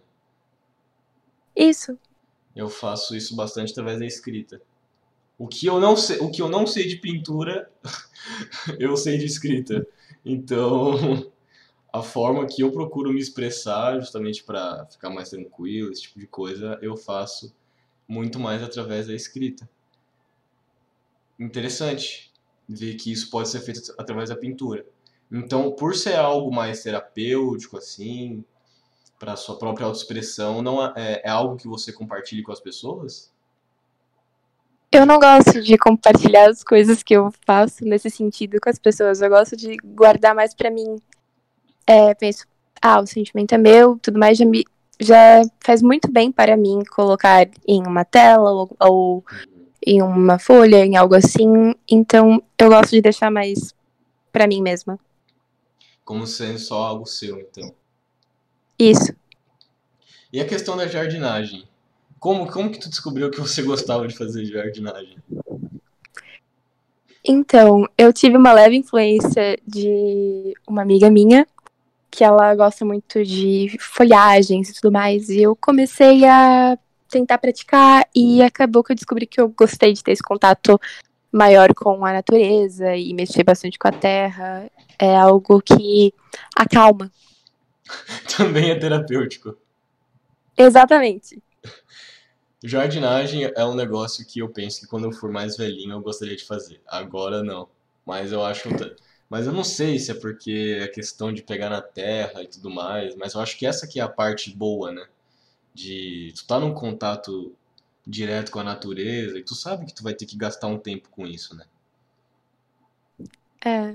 Isso. 1.54 1.96
Eu 2.54 2.68
faço 2.68 3.14
isso 3.14 3.36
bastante 3.36 3.70
através 3.70 3.98
da 3.98 4.06
escrita. 4.06 4.60
O 5.38 5.46
que 5.46 5.66
eu 5.66 5.78
não 5.78 5.96
sei, 5.96 6.18
o 6.18 6.30
que 6.30 6.42
eu 6.42 6.48
não 6.48 6.66
sei 6.66 6.88
de 6.88 6.96
pintura, 6.96 7.70
eu 8.78 8.96
sei 8.96 9.16
de 9.16 9.24
escrita. 9.24 9.86
Então, 10.24 11.30
a 11.92 12.02
forma 12.02 12.44
que 12.46 12.62
eu 12.62 12.72
procuro 12.72 13.12
me 13.12 13.20
expressar, 13.20 14.00
justamente 14.00 14.42
para 14.42 14.84
ficar 14.86 15.10
mais 15.10 15.30
tranquilo, 15.30 15.92
esse 15.92 16.02
tipo 16.02 16.18
de 16.18 16.26
coisa, 16.26 16.78
eu 16.82 16.96
faço 16.96 17.54
muito 18.06 18.40
mais 18.40 18.62
através 18.62 19.06
da 19.06 19.14
escrita. 19.14 19.68
Interessante 21.38 22.32
ver 22.68 22.96
que 22.96 23.12
isso 23.12 23.30
pode 23.30 23.48
ser 23.48 23.60
feito 23.60 23.94
através 23.96 24.28
da 24.30 24.36
pintura. 24.36 24.84
Então, 25.30 25.70
por 25.70 25.94
ser 25.94 26.16
algo 26.16 26.52
mais 26.52 26.82
terapêutico, 26.82 27.76
assim, 27.76 28.44
para 29.18 29.36
sua 29.36 29.58
própria 29.58 29.86
autoexpressão, 29.86 30.62
não 30.62 30.84
é, 30.84 31.22
é 31.24 31.28
algo 31.28 31.56
que 31.56 31.68
você 31.68 31.92
compartilhe 31.92 32.42
com 32.42 32.50
as 32.50 32.60
pessoas? 32.60 33.32
Eu 34.90 35.04
não 35.04 35.18
gosto 35.18 35.60
de 35.62 35.76
compartilhar 35.76 36.48
as 36.48 36.64
coisas 36.64 37.02
que 37.02 37.14
eu 37.14 37.30
faço 37.46 37.84
nesse 37.84 38.08
sentido 38.10 38.58
com 38.60 38.70
as 38.70 38.78
pessoas. 38.78 39.20
Eu 39.20 39.28
gosto 39.28 39.56
de 39.56 39.76
guardar 39.84 40.34
mais 40.34 40.54
para 40.54 40.70
mim. 40.70 40.96
É, 41.86 42.14
penso, 42.14 42.46
ah, 42.80 43.00
o 43.00 43.06
sentimento 43.06 43.54
é 43.54 43.58
meu, 43.58 43.98
tudo 43.98 44.18
mais 44.18 44.38
já 44.38 44.44
me 44.44 44.64
já 45.00 45.42
faz 45.60 45.80
muito 45.80 46.10
bem 46.10 46.32
para 46.32 46.56
mim 46.56 46.82
colocar 46.90 47.48
em 47.66 47.86
uma 47.86 48.04
tela 48.04 48.50
ou, 48.50 48.76
ou 48.80 49.24
em 49.86 50.02
uma 50.02 50.38
folha, 50.38 50.84
em 50.84 50.96
algo 50.96 51.14
assim. 51.14 51.74
Então, 51.88 52.42
eu 52.58 52.68
gosto 52.68 52.90
de 52.90 53.00
deixar 53.00 53.30
mais 53.30 53.72
para 54.32 54.46
mim 54.46 54.60
mesma. 54.60 54.98
Como 56.04 56.26
sendo 56.26 56.58
só 56.58 56.82
algo 56.82 57.06
seu, 57.06 57.38
então. 57.38 57.72
Isso. 58.78 59.14
E 60.32 60.40
a 60.40 60.46
questão 60.46 60.76
da 60.76 60.86
jardinagem? 60.86 61.68
Como, 62.18 62.50
como 62.50 62.70
que 62.70 62.80
tu 62.80 62.88
descobriu 62.88 63.30
que 63.30 63.40
você 63.40 63.62
gostava 63.62 64.06
de 64.08 64.16
fazer 64.16 64.44
jardinagem? 64.44 65.16
Então, 67.24 67.86
eu 67.96 68.12
tive 68.12 68.36
uma 68.36 68.52
leve 68.52 68.76
influência 68.76 69.58
de 69.66 70.54
uma 70.66 70.82
amiga 70.82 71.10
minha, 71.10 71.46
que 72.10 72.24
ela 72.24 72.54
gosta 72.54 72.84
muito 72.84 73.22
de 73.22 73.76
folhagens 73.78 74.70
e 74.70 74.74
tudo 74.74 74.90
mais, 74.90 75.28
e 75.28 75.42
eu 75.42 75.54
comecei 75.54 76.24
a 76.24 76.78
tentar 77.08 77.38
praticar 77.38 78.06
e 78.14 78.42
acabou 78.42 78.82
que 78.82 78.92
eu 78.92 78.96
descobri 78.96 79.26
que 79.26 79.40
eu 79.40 79.48
gostei 79.48 79.92
de 79.92 80.02
ter 80.02 80.12
esse 80.12 80.22
contato 80.22 80.80
maior 81.30 81.74
com 81.74 82.04
a 82.04 82.12
natureza 82.12 82.96
e 82.96 83.12
mexer 83.14 83.44
bastante 83.44 83.78
com 83.78 83.88
a 83.88 83.92
terra. 83.92 84.70
É 84.98 85.16
algo 85.16 85.60
que 85.60 86.12
acalma. 86.56 87.10
Também 88.36 88.70
é 88.70 88.74
terapêutico. 88.74 89.56
Exatamente. 90.56 91.42
Jardinagem 92.62 93.44
é 93.44 93.64
um 93.64 93.74
negócio 93.74 94.26
que 94.26 94.40
eu 94.40 94.48
penso 94.48 94.80
que 94.80 94.86
quando 94.86 95.04
eu 95.04 95.12
for 95.12 95.30
mais 95.30 95.56
velhinho 95.56 95.92
eu 95.92 96.00
gostaria 96.00 96.36
de 96.36 96.44
fazer. 96.44 96.80
Agora 96.86 97.42
não. 97.42 97.68
Mas 98.04 98.32
eu 98.32 98.44
acho. 98.44 98.68
Mas 99.28 99.46
eu 99.46 99.52
não 99.52 99.62
sei 99.62 99.98
se 99.98 100.10
é 100.10 100.14
porque 100.14 100.78
é 100.80 100.88
questão 100.88 101.32
de 101.32 101.42
pegar 101.42 101.70
na 101.70 101.82
terra 101.82 102.42
e 102.42 102.48
tudo 102.48 102.70
mais. 102.70 103.14
Mas 103.14 103.34
eu 103.34 103.40
acho 103.40 103.56
que 103.56 103.66
essa 103.66 103.86
aqui 103.86 104.00
é 104.00 104.02
a 104.02 104.08
parte 104.08 104.54
boa, 104.54 104.90
né? 104.90 105.06
De 105.74 106.32
tu 106.34 106.46
tá 106.46 106.58
num 106.58 106.74
contato 106.74 107.54
direto 108.06 108.50
com 108.50 108.58
a 108.58 108.64
natureza 108.64 109.38
e 109.38 109.44
tu 109.44 109.54
sabe 109.54 109.84
que 109.84 109.94
tu 109.94 110.02
vai 110.02 110.14
ter 110.14 110.26
que 110.26 110.36
gastar 110.36 110.66
um 110.66 110.78
tempo 110.78 111.10
com 111.10 111.26
isso, 111.26 111.54
né? 111.54 111.66
É. 113.64 113.94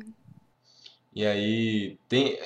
E 1.15 1.25
aí, 1.25 1.98
tem, 2.08 2.39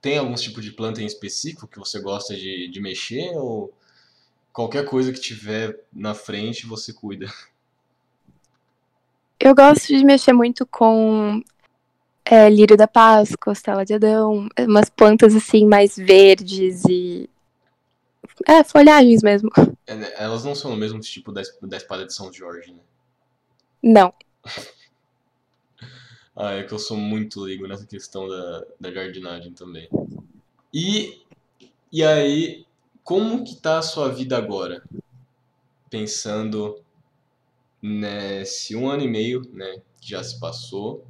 tem 0.00 0.18
algum 0.18 0.34
tipo 0.34 0.60
de 0.60 0.70
planta 0.70 1.00
em 1.02 1.06
específico 1.06 1.66
que 1.66 1.78
você 1.78 2.00
gosta 2.00 2.36
de, 2.36 2.68
de 2.68 2.80
mexer 2.80 3.30
ou 3.36 3.72
qualquer 4.54 4.86
coisa 4.86 5.12
que 5.12 5.20
tiver 5.20 5.78
na 5.92 6.14
frente 6.14 6.64
você 6.64 6.92
cuida? 6.92 7.26
Eu 9.38 9.54
gosto 9.54 9.88
de 9.88 10.04
mexer 10.04 10.32
muito 10.32 10.64
com 10.64 11.42
é, 12.24 12.48
lírio 12.48 12.76
da 12.76 12.86
paz, 12.86 13.34
costela 13.36 13.84
de 13.84 13.92
Adão, 13.92 14.48
umas 14.60 14.88
plantas 14.88 15.34
assim 15.34 15.66
mais 15.66 15.96
verdes 15.96 16.84
e. 16.88 17.28
É, 18.46 18.64
folhagens 18.64 19.22
mesmo. 19.22 19.50
É, 19.86 19.94
né, 19.94 20.12
elas 20.16 20.44
não 20.44 20.54
são 20.54 20.72
o 20.72 20.76
mesmo 20.76 21.00
tipo 21.00 21.30
da, 21.32 21.42
da 21.60 21.76
espada 21.76 22.06
de 22.06 22.14
São 22.14 22.32
Jorge, 22.32 22.72
né? 22.72 22.80
Não. 23.82 24.14
ah, 26.34 26.52
é 26.52 26.62
que 26.62 26.72
eu 26.72 26.78
sou 26.78 26.96
muito 26.96 27.46
ligo 27.46 27.66
nessa 27.66 27.86
questão 27.86 28.28
da, 28.28 28.64
da 28.80 28.92
jardinagem 28.92 29.52
também. 29.52 29.88
E, 30.72 31.22
e 31.92 32.02
aí, 32.02 32.64
como 33.04 33.44
que 33.44 33.54
tá 33.54 33.78
a 33.78 33.82
sua 33.82 34.08
vida 34.08 34.36
agora? 34.36 34.82
Pensando 35.90 36.82
nesse 37.80 38.74
um 38.74 38.88
ano 38.88 39.02
e 39.02 39.08
meio, 39.08 39.42
né, 39.52 39.82
que 40.00 40.08
já 40.08 40.24
se 40.24 40.40
passou, 40.40 41.04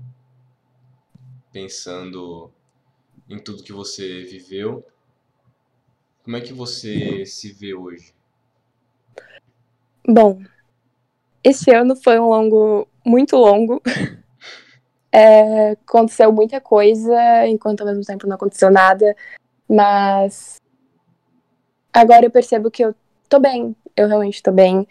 pensando 1.53 2.51
em 3.31 3.39
tudo 3.39 3.63
que 3.63 3.73
você 3.73 4.25
viveu, 4.25 4.85
como 6.25 6.37
é 6.37 6.41
que 6.41 6.53
você 6.53 7.25
se 7.25 7.53
vê 7.53 7.75
hoje? 7.75 8.13
Bom, 10.07 10.43
esse 11.45 11.71
ano 11.73 11.95
foi 11.95 12.19
um 12.19 12.29
longo, 12.29 12.89
muito 13.07 13.37
longo. 13.37 13.81
É, 15.17 15.71
aconteceu 15.71 16.33
muita 16.33 16.61
coisa, 16.61 17.47
enquanto 17.47 17.83
ao 17.83 17.87
mesmo 17.87 18.03
tempo 18.03 18.27
não 18.27 18.35
aconteceu 18.35 18.69
nada. 18.69 19.15
Mas 19.69 20.57
agora 21.95 22.27
eu 22.27 22.31
percebo 22.31 22.71
que 22.71 22.85
eu 22.85 22.95
tô 23.29 23.39
bem, 23.39 23.75
eu 23.97 24.09
realmente 24.09 24.43
tô 24.43 24.53
bem. 24.53 24.87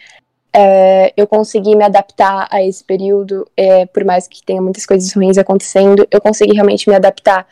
É, 0.55 1.11
eu 1.17 1.27
consegui 1.27 1.75
me 1.75 1.83
adaptar 1.83 2.47
a 2.51 2.61
esse 2.63 2.83
período, 2.83 3.47
é, 3.57 3.85
por 3.87 4.05
mais 4.05 4.27
que 4.27 4.43
tenha 4.43 4.61
muitas 4.61 4.85
coisas 4.85 5.11
ruins 5.13 5.37
acontecendo, 5.37 6.07
eu 6.11 6.21
consegui 6.21 6.53
realmente 6.53 6.87
me 6.87 6.95
adaptar 6.95 7.47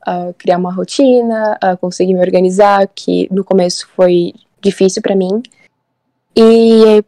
a 0.00 0.32
criar 0.38 0.56
uma 0.56 0.72
rotina, 0.72 1.58
a 1.60 1.76
conseguir 1.76 2.14
me 2.14 2.20
organizar, 2.20 2.88
que 2.94 3.28
no 3.30 3.44
começo 3.44 3.88
foi 3.94 4.32
difícil 4.60 5.02
para 5.02 5.14
mim. 5.14 5.42
E 6.34 7.04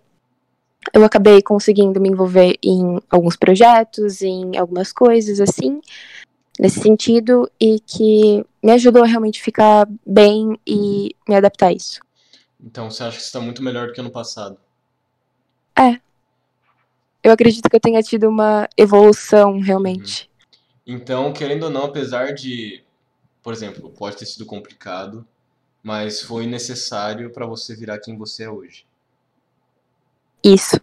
eu 0.92 1.04
acabei 1.04 1.40
conseguindo 1.40 2.00
me 2.00 2.08
envolver 2.08 2.56
em 2.62 3.00
alguns 3.10 3.36
projetos, 3.36 4.20
em 4.22 4.56
algumas 4.56 4.92
coisas 4.92 5.40
assim, 5.40 5.80
nesse 6.58 6.80
sentido, 6.80 7.50
e 7.60 7.78
que 7.80 8.44
me 8.68 8.74
ajudou 8.74 9.02
a 9.02 9.06
realmente 9.06 9.40
ficar 9.40 9.88
bem 10.06 10.60
e 10.66 11.16
me 11.26 11.34
adaptar 11.34 11.68
a 11.68 11.72
isso. 11.72 12.00
Então 12.60 12.90
você 12.90 13.02
acha 13.02 13.16
que 13.16 13.22
está 13.22 13.40
muito 13.40 13.62
melhor 13.62 13.86
do 13.86 13.94
que 13.94 14.00
ano 14.00 14.10
passado? 14.10 14.58
É. 15.74 15.98
Eu 17.22 17.32
acredito 17.32 17.66
que 17.66 17.74
eu 17.74 17.80
tenha 17.80 18.02
tido 18.02 18.28
uma 18.28 18.68
evolução 18.76 19.58
realmente. 19.58 20.30
Uhum. 20.86 20.96
Então, 20.96 21.32
querendo 21.32 21.62
ou 21.62 21.70
não, 21.70 21.84
apesar 21.84 22.34
de, 22.34 22.84
por 23.42 23.54
exemplo, 23.54 23.90
pode 23.90 24.18
ter 24.18 24.26
sido 24.26 24.44
complicado, 24.44 25.26
mas 25.82 26.20
foi 26.20 26.46
necessário 26.46 27.30
para 27.30 27.46
você 27.46 27.74
virar 27.74 27.98
quem 28.00 28.18
você 28.18 28.44
é 28.44 28.50
hoje. 28.50 28.86
Isso. 30.44 30.78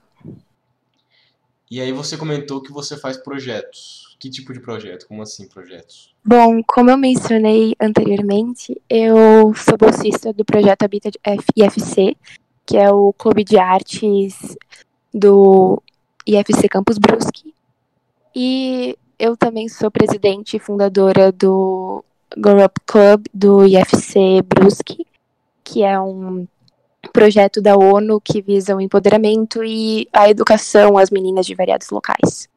E 1.69 1.79
aí 1.79 1.91
você 1.91 2.17
comentou 2.17 2.63
que 2.63 2.71
você 2.71 2.97
faz 2.97 3.15
projetos. 3.15 4.04
Que 4.19 4.29
tipo 4.29 4.53
de 4.53 4.59
projeto? 4.59 5.07
Como 5.07 5.21
assim 5.21 5.47
projetos? 5.47 6.13
Bom, 6.23 6.61
como 6.65 6.89
eu 6.89 6.97
mencionei 6.97 7.75
anteriormente, 7.79 8.81
eu 8.89 9.53
sou 9.53 9.77
bolsista 9.77 10.33
do 10.33 10.45
projeto 10.45 10.83
Habitat 10.83 11.17
IFC, 11.55 12.15
que 12.65 12.77
é 12.77 12.89
o 12.89 13.13
clube 13.13 13.43
de 13.43 13.57
artes 13.57 14.57
do 15.13 15.81
IFC 16.25 16.67
Campus 16.69 16.97
Brusque. 16.97 17.53
E 18.35 18.97
eu 19.19 19.37
também 19.37 19.69
sou 19.69 19.91
presidente 19.91 20.57
e 20.57 20.59
fundadora 20.59 21.31
do 21.31 22.03
Grow 22.37 22.63
Up 22.63 22.81
Club 22.85 23.25
do 23.33 23.65
IFC 23.65 24.41
Brusque, 24.43 25.05
que 25.63 25.83
é 25.83 25.99
um 25.99 26.47
projeto 27.13 27.61
da 27.61 27.77
ONU 27.77 28.19
que 28.19 28.41
visa 28.41 28.75
o 28.75 28.81
empoderamento 28.81 29.63
e 29.63 30.07
a 30.11 30.29
educação 30.29 30.97
às 30.97 31.09
meninas 31.09 31.45
de 31.45 31.55
variados 31.55 31.89
locais. 31.89 32.49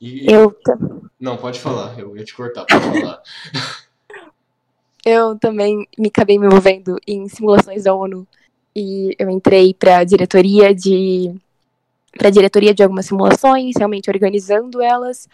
E... 0.00 0.32
Eu 0.32 0.56
Não, 1.18 1.36
pode 1.36 1.60
falar, 1.60 1.98
eu 1.98 2.16
ia 2.16 2.24
te 2.24 2.34
cortar, 2.34 2.64
pode 2.64 3.00
falar. 3.00 3.22
eu 5.04 5.38
também 5.38 5.86
me 5.98 6.08
acabei 6.08 6.38
me 6.38 6.46
envolvendo 6.46 6.98
em 7.06 7.28
simulações 7.28 7.84
da 7.84 7.94
ONU 7.94 8.26
e 8.74 9.14
eu 9.18 9.28
entrei 9.28 9.74
para 9.74 9.98
a 9.98 10.04
diretoria 10.04 10.74
de 10.74 11.34
para 12.16 12.30
diretoria 12.30 12.74
de 12.74 12.82
algumas 12.82 13.06
simulações, 13.06 13.76
realmente 13.76 14.10
organizando 14.10 14.82
elas. 14.82 15.28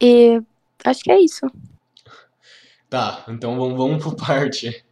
E 0.00 0.42
acho 0.84 1.02
que 1.02 1.10
é 1.10 1.20
isso. 1.20 1.46
Tá, 2.90 3.24
então 3.28 3.56
vamos, 3.56 3.76
vamos 3.76 4.02
por 4.02 4.16
parte. 4.16 4.84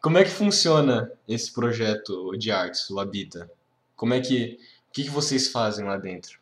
Como 0.00 0.18
é 0.18 0.24
que 0.24 0.30
funciona 0.30 1.10
esse 1.26 1.52
projeto 1.52 2.36
de 2.36 2.50
artes, 2.50 2.90
o 2.90 3.00
Habita? 3.00 3.50
Como 3.96 4.12
é 4.12 4.20
que 4.20 4.58
o 4.88 4.92
que, 4.92 5.04
que 5.04 5.10
vocês 5.10 5.48
fazem 5.48 5.84
lá 5.84 5.96
dentro? 5.96 6.38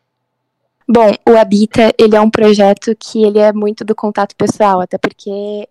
Bom, 0.87 1.11
o 1.27 1.37
Habita, 1.37 1.93
ele 1.97 2.15
é 2.15 2.21
um 2.21 2.29
projeto 2.29 2.95
que 2.97 3.23
ele 3.23 3.39
é 3.39 3.53
muito 3.53 3.85
do 3.85 3.95
contato 3.95 4.35
pessoal, 4.35 4.81
até 4.81 4.97
porque 4.97 5.67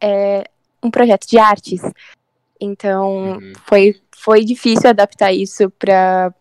é 0.00 0.44
um 0.82 0.90
projeto 0.90 1.26
de 1.26 1.38
artes. 1.38 1.80
Então, 2.60 3.38
uhum. 3.38 3.52
foi, 3.66 4.00
foi 4.16 4.44
difícil 4.44 4.88
adaptar 4.90 5.32
isso 5.32 5.70
para 5.70 6.32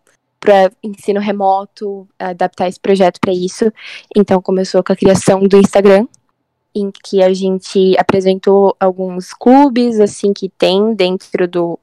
para 0.41 0.71
ensino 0.81 1.19
remoto, 1.19 2.07
adaptar 2.17 2.67
esse 2.67 2.79
projeto 2.79 3.19
para 3.21 3.31
isso. 3.31 3.71
Então 4.17 4.41
começou 4.41 4.83
com 4.83 4.91
a 4.91 4.95
criação 4.95 5.39
do 5.43 5.55
Instagram, 5.57 6.07
em 6.73 6.89
que 6.91 7.21
a 7.21 7.31
gente 7.31 7.95
apresentou 7.97 8.75
alguns 8.79 9.33
clubes 9.33 9.99
assim 9.99 10.33
que 10.33 10.49
tem 10.49 10.95
dentro 10.95 11.47
do 11.47 11.79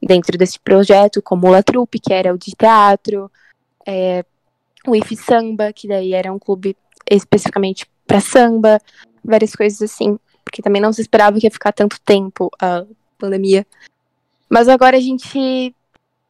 dentro 0.00 0.38
desse 0.38 0.60
projeto, 0.60 1.20
como 1.20 1.48
o 1.48 1.50
La 1.50 1.60
Troupe, 1.60 1.98
que 1.98 2.12
era 2.12 2.32
o 2.32 2.38
de 2.38 2.52
teatro, 2.56 3.28
é, 3.84 4.24
o 4.90 4.96
IF 4.96 5.16
Samba, 5.16 5.72
que 5.72 5.86
daí 5.88 6.12
era 6.14 6.32
um 6.32 6.38
clube 6.38 6.76
especificamente 7.10 7.86
para 8.06 8.20
samba, 8.20 8.80
várias 9.24 9.54
coisas 9.54 9.80
assim, 9.82 10.18
porque 10.44 10.62
também 10.62 10.80
não 10.80 10.92
se 10.92 11.00
esperava 11.00 11.38
que 11.38 11.46
ia 11.46 11.50
ficar 11.50 11.72
tanto 11.72 12.00
tempo 12.00 12.50
a 12.60 12.84
pandemia. 13.18 13.66
Mas 14.48 14.68
agora 14.68 14.96
a 14.96 15.00
gente 15.00 15.74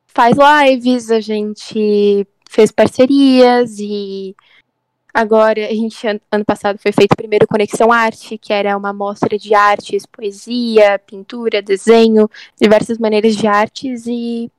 faz 0.06 0.36
lives, 0.36 1.10
a 1.10 1.20
gente 1.20 2.26
fez 2.50 2.72
parcerias 2.72 3.78
e 3.78 4.34
agora 5.14 5.66
a 5.66 5.74
gente 5.74 6.06
ano 6.06 6.44
passado 6.44 6.78
foi 6.78 6.90
feito 6.90 7.16
primeiro 7.16 7.46
Conexão 7.46 7.92
Arte, 7.92 8.38
que 8.38 8.52
era 8.52 8.76
uma 8.76 8.92
mostra 8.92 9.38
de 9.38 9.54
artes, 9.54 10.06
poesia, 10.06 10.98
pintura, 10.98 11.62
desenho, 11.62 12.28
diversas 12.60 12.98
maneiras 12.98 13.36
de 13.36 13.46
artes 13.46 14.06
e 14.06 14.50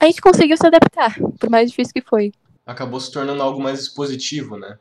a 0.00 0.06
gente 0.06 0.20
conseguiu 0.20 0.56
se 0.56 0.66
adaptar, 0.66 1.18
por 1.40 1.50
mais 1.50 1.70
difícil 1.70 1.94
que 1.94 2.02
foi. 2.02 2.32
Acabou 2.68 3.00
se 3.00 3.10
tornando 3.10 3.42
algo 3.42 3.58
mais 3.58 3.80
expositivo, 3.80 4.58
né? 4.58 4.78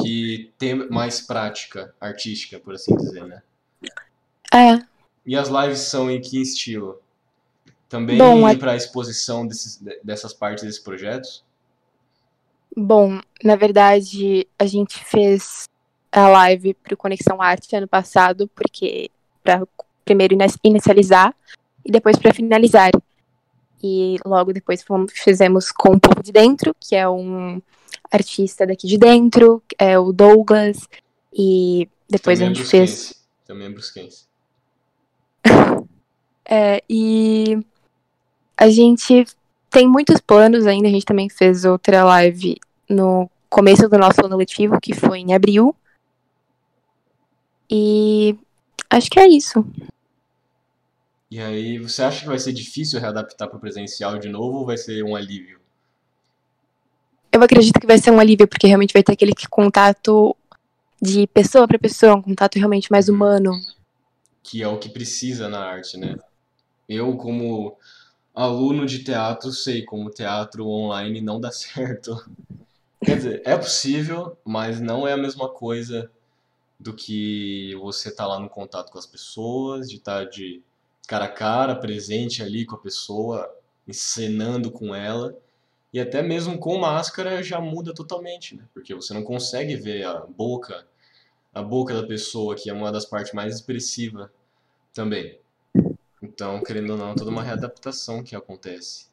Que 0.00 0.52
ter 0.56 0.88
mais 0.88 1.20
prática 1.20 1.92
artística, 2.00 2.60
por 2.60 2.74
assim 2.74 2.96
dizer, 2.96 3.24
né? 3.24 3.42
É. 4.52 4.80
E 5.26 5.36
as 5.36 5.48
lives 5.48 5.80
são 5.80 6.08
em 6.08 6.20
que 6.20 6.40
estilo? 6.40 7.00
Também 7.88 8.20
a- 8.20 8.56
para 8.56 8.76
exposição 8.76 9.44
desses, 9.44 9.82
dessas 10.00 10.32
partes 10.32 10.62
desses 10.62 10.80
projetos? 10.80 11.42
Bom, 12.76 13.20
na 13.42 13.56
verdade, 13.56 14.46
a 14.56 14.66
gente 14.66 15.04
fez 15.04 15.64
a 16.12 16.28
live 16.28 16.74
pro 16.74 16.96
Conexão 16.96 17.42
Arte 17.42 17.74
ano 17.74 17.88
passado, 17.88 18.48
porque 18.54 19.10
para 19.42 19.66
primeiro 20.04 20.36
inicializar 20.62 21.34
e 21.84 21.90
depois 21.90 22.16
para 22.16 22.32
finalizar. 22.32 22.92
E 23.86 24.16
logo 24.24 24.50
depois 24.54 24.82
fomos- 24.82 25.12
fizemos 25.14 25.70
com 25.70 25.92
o 25.92 26.00
Povo 26.00 26.22
de 26.22 26.32
Dentro, 26.32 26.74
que 26.80 26.96
é 26.96 27.06
um 27.06 27.60
artista 28.10 28.66
daqui 28.66 28.86
de 28.86 28.96
dentro, 28.96 29.62
é 29.78 29.98
o 29.98 30.10
Douglas, 30.10 30.88
e 31.30 31.86
depois 32.08 32.40
a 32.40 32.44
Também 32.46 32.52
é 32.52 32.54
gente 32.56 32.70
fez. 32.70 32.90
brusquense. 32.90 33.16
Também 33.46 33.66
é 33.66 33.70
brusquense. 33.70 34.24
É, 36.46 36.82
e 36.90 37.58
a 38.54 38.68
gente 38.68 39.24
tem 39.70 39.88
muitos 39.88 40.20
planos 40.20 40.66
ainda. 40.66 40.88
A 40.88 40.90
gente 40.90 41.06
também 41.06 41.26
fez 41.30 41.64
outra 41.64 42.04
live 42.04 42.58
no 42.86 43.30
começo 43.48 43.88
do 43.88 43.96
nosso 43.98 44.22
ano 44.24 44.36
letivo, 44.36 44.78
que 44.78 44.92
foi 44.92 45.20
em 45.20 45.32
abril. 45.34 45.74
E 47.70 48.36
acho 48.90 49.10
que 49.10 49.18
é 49.18 49.26
isso. 49.26 49.64
E 51.34 51.40
aí, 51.40 51.78
você 51.78 52.00
acha 52.00 52.20
que 52.20 52.28
vai 52.28 52.38
ser 52.38 52.52
difícil 52.52 53.00
readaptar 53.00 53.48
para 53.48 53.56
o 53.56 53.60
presencial 53.60 54.20
de 54.20 54.28
novo 54.28 54.58
ou 54.58 54.64
vai 54.64 54.76
ser 54.76 55.02
um 55.02 55.16
alívio? 55.16 55.58
Eu 57.32 57.42
acredito 57.42 57.80
que 57.80 57.88
vai 57.88 57.98
ser 57.98 58.12
um 58.12 58.20
alívio, 58.20 58.46
porque 58.46 58.68
realmente 58.68 58.92
vai 58.92 59.02
ter 59.02 59.14
aquele 59.14 59.32
contato 59.50 60.36
de 61.02 61.26
pessoa 61.26 61.66
para 61.66 61.76
pessoa, 61.76 62.14
um 62.14 62.22
contato 62.22 62.54
realmente 62.54 62.88
mais 62.88 63.08
humano. 63.08 63.50
Que 64.44 64.62
é 64.62 64.68
o 64.68 64.78
que 64.78 64.88
precisa 64.88 65.48
na 65.48 65.58
arte, 65.58 65.96
né? 65.96 66.14
Eu, 66.88 67.16
como 67.16 67.76
aluno 68.32 68.86
de 68.86 69.02
teatro, 69.02 69.50
sei 69.50 69.84
como 69.84 70.10
teatro 70.10 70.64
online 70.68 71.20
não 71.20 71.40
dá 71.40 71.50
certo. 71.50 72.14
Quer 73.04 73.16
dizer, 73.16 73.42
é 73.44 73.56
possível, 73.56 74.38
mas 74.44 74.80
não 74.80 75.04
é 75.04 75.14
a 75.14 75.18
mesma 75.18 75.48
coisa 75.48 76.08
do 76.78 76.94
que 76.94 77.74
você 77.80 78.10
estar 78.10 78.24
lá 78.24 78.38
no 78.38 78.48
contato 78.48 78.92
com 78.92 78.98
as 79.00 79.06
pessoas, 79.06 79.90
de 79.90 79.96
estar 79.96 80.26
de 80.26 80.62
cara 81.06 81.26
a 81.26 81.28
cara, 81.28 81.74
presente 81.74 82.42
ali 82.42 82.64
com 82.64 82.76
a 82.76 82.78
pessoa, 82.80 83.52
encenando 83.86 84.70
com 84.70 84.94
ela. 84.94 85.36
E 85.92 86.00
até 86.00 86.22
mesmo 86.22 86.58
com 86.58 86.76
máscara 86.78 87.42
já 87.42 87.60
muda 87.60 87.94
totalmente, 87.94 88.56
né? 88.56 88.64
Porque 88.72 88.94
você 88.94 89.14
não 89.14 89.22
consegue 89.22 89.76
ver 89.76 90.04
a 90.04 90.20
boca, 90.20 90.86
a 91.52 91.62
boca 91.62 91.94
da 91.94 92.06
pessoa, 92.06 92.56
que 92.56 92.68
é 92.68 92.72
uma 92.72 92.90
das 92.90 93.04
partes 93.04 93.32
mais 93.32 93.54
expressivas 93.54 94.28
também. 94.92 95.38
Então, 96.20 96.62
querendo 96.62 96.90
ou 96.90 96.96
não, 96.96 97.12
é 97.12 97.14
toda 97.14 97.30
uma 97.30 97.42
readaptação 97.42 98.22
que 98.22 98.34
acontece. 98.34 99.06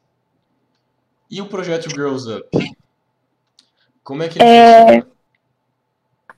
E 1.30 1.40
o 1.40 1.48
projeto 1.48 1.88
Girls 1.90 2.28
Up? 2.28 2.48
Como 4.02 4.22
é 4.22 4.28
que 4.28 4.38
ele 4.38 4.48
É, 4.48 4.80
funciona? 4.80 5.06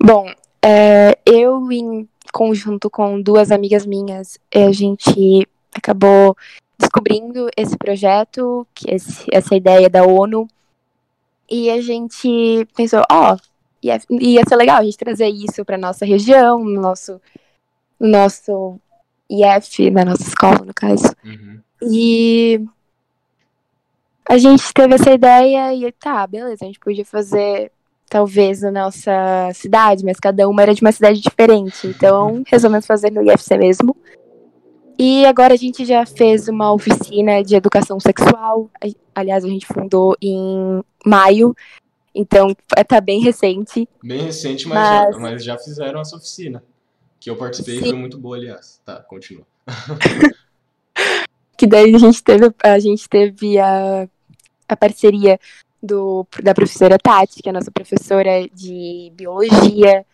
Bom, 0.02 0.34
é, 0.60 1.18
eu, 1.24 1.72
em 1.72 2.08
conjunto 2.32 2.90
com 2.90 3.20
duas 3.20 3.50
amigas 3.50 3.86
minhas, 3.86 4.38
a 4.52 4.72
gente 4.72 5.48
acabou 5.78 6.36
descobrindo 6.78 7.48
esse 7.56 7.76
projeto, 7.76 8.66
que 8.74 8.90
esse- 8.90 9.26
essa 9.32 9.54
ideia 9.54 9.88
da 9.88 10.04
ONU, 10.04 10.48
e 11.50 11.70
a 11.70 11.80
gente 11.80 12.66
pensou, 12.76 13.02
ó, 13.10 13.36
ia, 13.82 13.98
ia 14.10 14.42
ser 14.48 14.56
legal 14.56 14.78
a 14.78 14.84
gente 14.84 14.96
trazer 14.96 15.28
isso 15.28 15.64
para 15.64 15.78
nossa 15.78 16.04
região, 16.04 16.64
no 16.64 16.80
nosso, 16.80 17.20
no 18.00 18.08
nosso 18.08 18.80
IF, 19.30 19.90
na 19.90 20.04
nossa 20.04 20.22
escola, 20.22 20.64
no 20.64 20.74
caso. 20.74 21.14
Uhum. 21.24 21.60
E 21.82 22.64
a 24.28 24.38
gente 24.38 24.72
teve 24.72 24.94
essa 24.94 25.12
ideia 25.12 25.74
e 25.74 25.92
tá, 25.92 26.26
beleza, 26.26 26.64
a 26.64 26.66
gente 26.66 26.80
podia 26.80 27.04
fazer 27.04 27.70
talvez 28.08 28.62
na 28.62 28.70
nossa 28.70 29.50
cidade, 29.54 30.04
mas 30.04 30.18
cada 30.18 30.48
uma 30.48 30.62
era 30.62 30.74
de 30.74 30.80
uma 30.80 30.92
cidade 30.92 31.20
diferente. 31.20 31.86
Então 31.86 32.42
resolvemos 32.48 32.86
fazer 32.86 33.10
no 33.10 33.22
IFC 33.22 33.56
mesmo. 33.58 33.96
E 34.98 35.26
agora 35.26 35.54
a 35.54 35.56
gente 35.56 35.84
já 35.84 36.06
fez 36.06 36.48
uma 36.48 36.72
oficina 36.72 37.42
de 37.42 37.56
educação 37.56 37.98
sexual. 37.98 38.70
Aliás, 39.14 39.44
a 39.44 39.48
gente 39.48 39.66
fundou 39.66 40.16
em 40.22 40.82
maio. 41.04 41.54
Então 42.14 42.54
tá 42.86 43.00
bem 43.00 43.20
recente. 43.20 43.88
Bem 44.02 44.22
recente, 44.22 44.68
mas, 44.68 44.78
Já, 44.78 45.04
Mas- 45.10 45.18
mas 45.20 45.44
já 45.44 45.58
fizeram 45.58 46.00
essa 46.00 46.16
oficina. 46.16 46.62
Que 47.18 47.28
eu 47.30 47.36
participei 47.36 47.76
e 47.76 47.78
Sim. 47.78 47.84
foi 47.90 47.98
muito 47.98 48.18
boa, 48.18 48.36
aliás. 48.36 48.80
Tá, 48.84 48.96
continua. 49.00 49.46
Que 51.56 51.68
daí 51.68 51.94
a 51.94 51.98
gente 51.98 52.22
teve, 52.22 52.52
a 52.64 52.78
gente 52.80 53.08
teve 53.08 53.58
a, 53.60 54.08
a 54.68 54.76
parceria 54.76 55.38
do, 55.80 56.26
da 56.42 56.52
professora 56.52 56.98
Tati, 56.98 57.40
que 57.40 57.48
é 57.48 57.50
a 57.50 57.52
nossa 57.52 57.70
professora 57.70 58.48
de 58.52 59.12
biologia. 59.14 60.04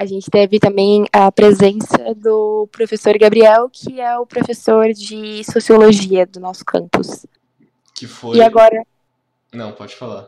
A 0.00 0.06
gente 0.06 0.30
teve 0.30 0.58
também 0.58 1.04
a 1.12 1.30
presença 1.30 2.14
do 2.16 2.66
professor 2.72 3.18
Gabriel, 3.18 3.68
que 3.70 4.00
é 4.00 4.18
o 4.18 4.24
professor 4.24 4.94
de 4.94 5.44
sociologia 5.44 6.24
do 6.24 6.40
nosso 6.40 6.64
campus. 6.64 7.26
Que 7.94 8.06
foi. 8.06 8.38
E 8.38 8.42
agora, 8.42 8.82
Não, 9.52 9.72
pode 9.72 9.94
falar. 9.94 10.26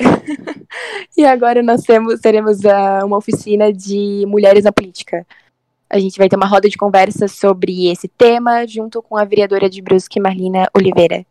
e 1.16 1.24
agora 1.24 1.62
nós 1.62 1.82
temos, 1.82 2.18
teremos 2.18 2.64
ah, 2.64 3.02
uma 3.04 3.16
oficina 3.16 3.72
de 3.72 4.24
mulheres 4.26 4.64
na 4.64 4.72
política. 4.72 5.24
A 5.88 6.00
gente 6.00 6.18
vai 6.18 6.28
ter 6.28 6.34
uma 6.34 6.48
roda 6.48 6.68
de 6.68 6.76
conversa 6.76 7.28
sobre 7.28 7.92
esse 7.92 8.08
tema, 8.08 8.66
junto 8.66 9.00
com 9.00 9.16
a 9.16 9.24
vereadora 9.24 9.70
de 9.70 9.80
Brusque, 9.80 10.18
Marlina 10.18 10.66
Oliveira. 10.76 11.24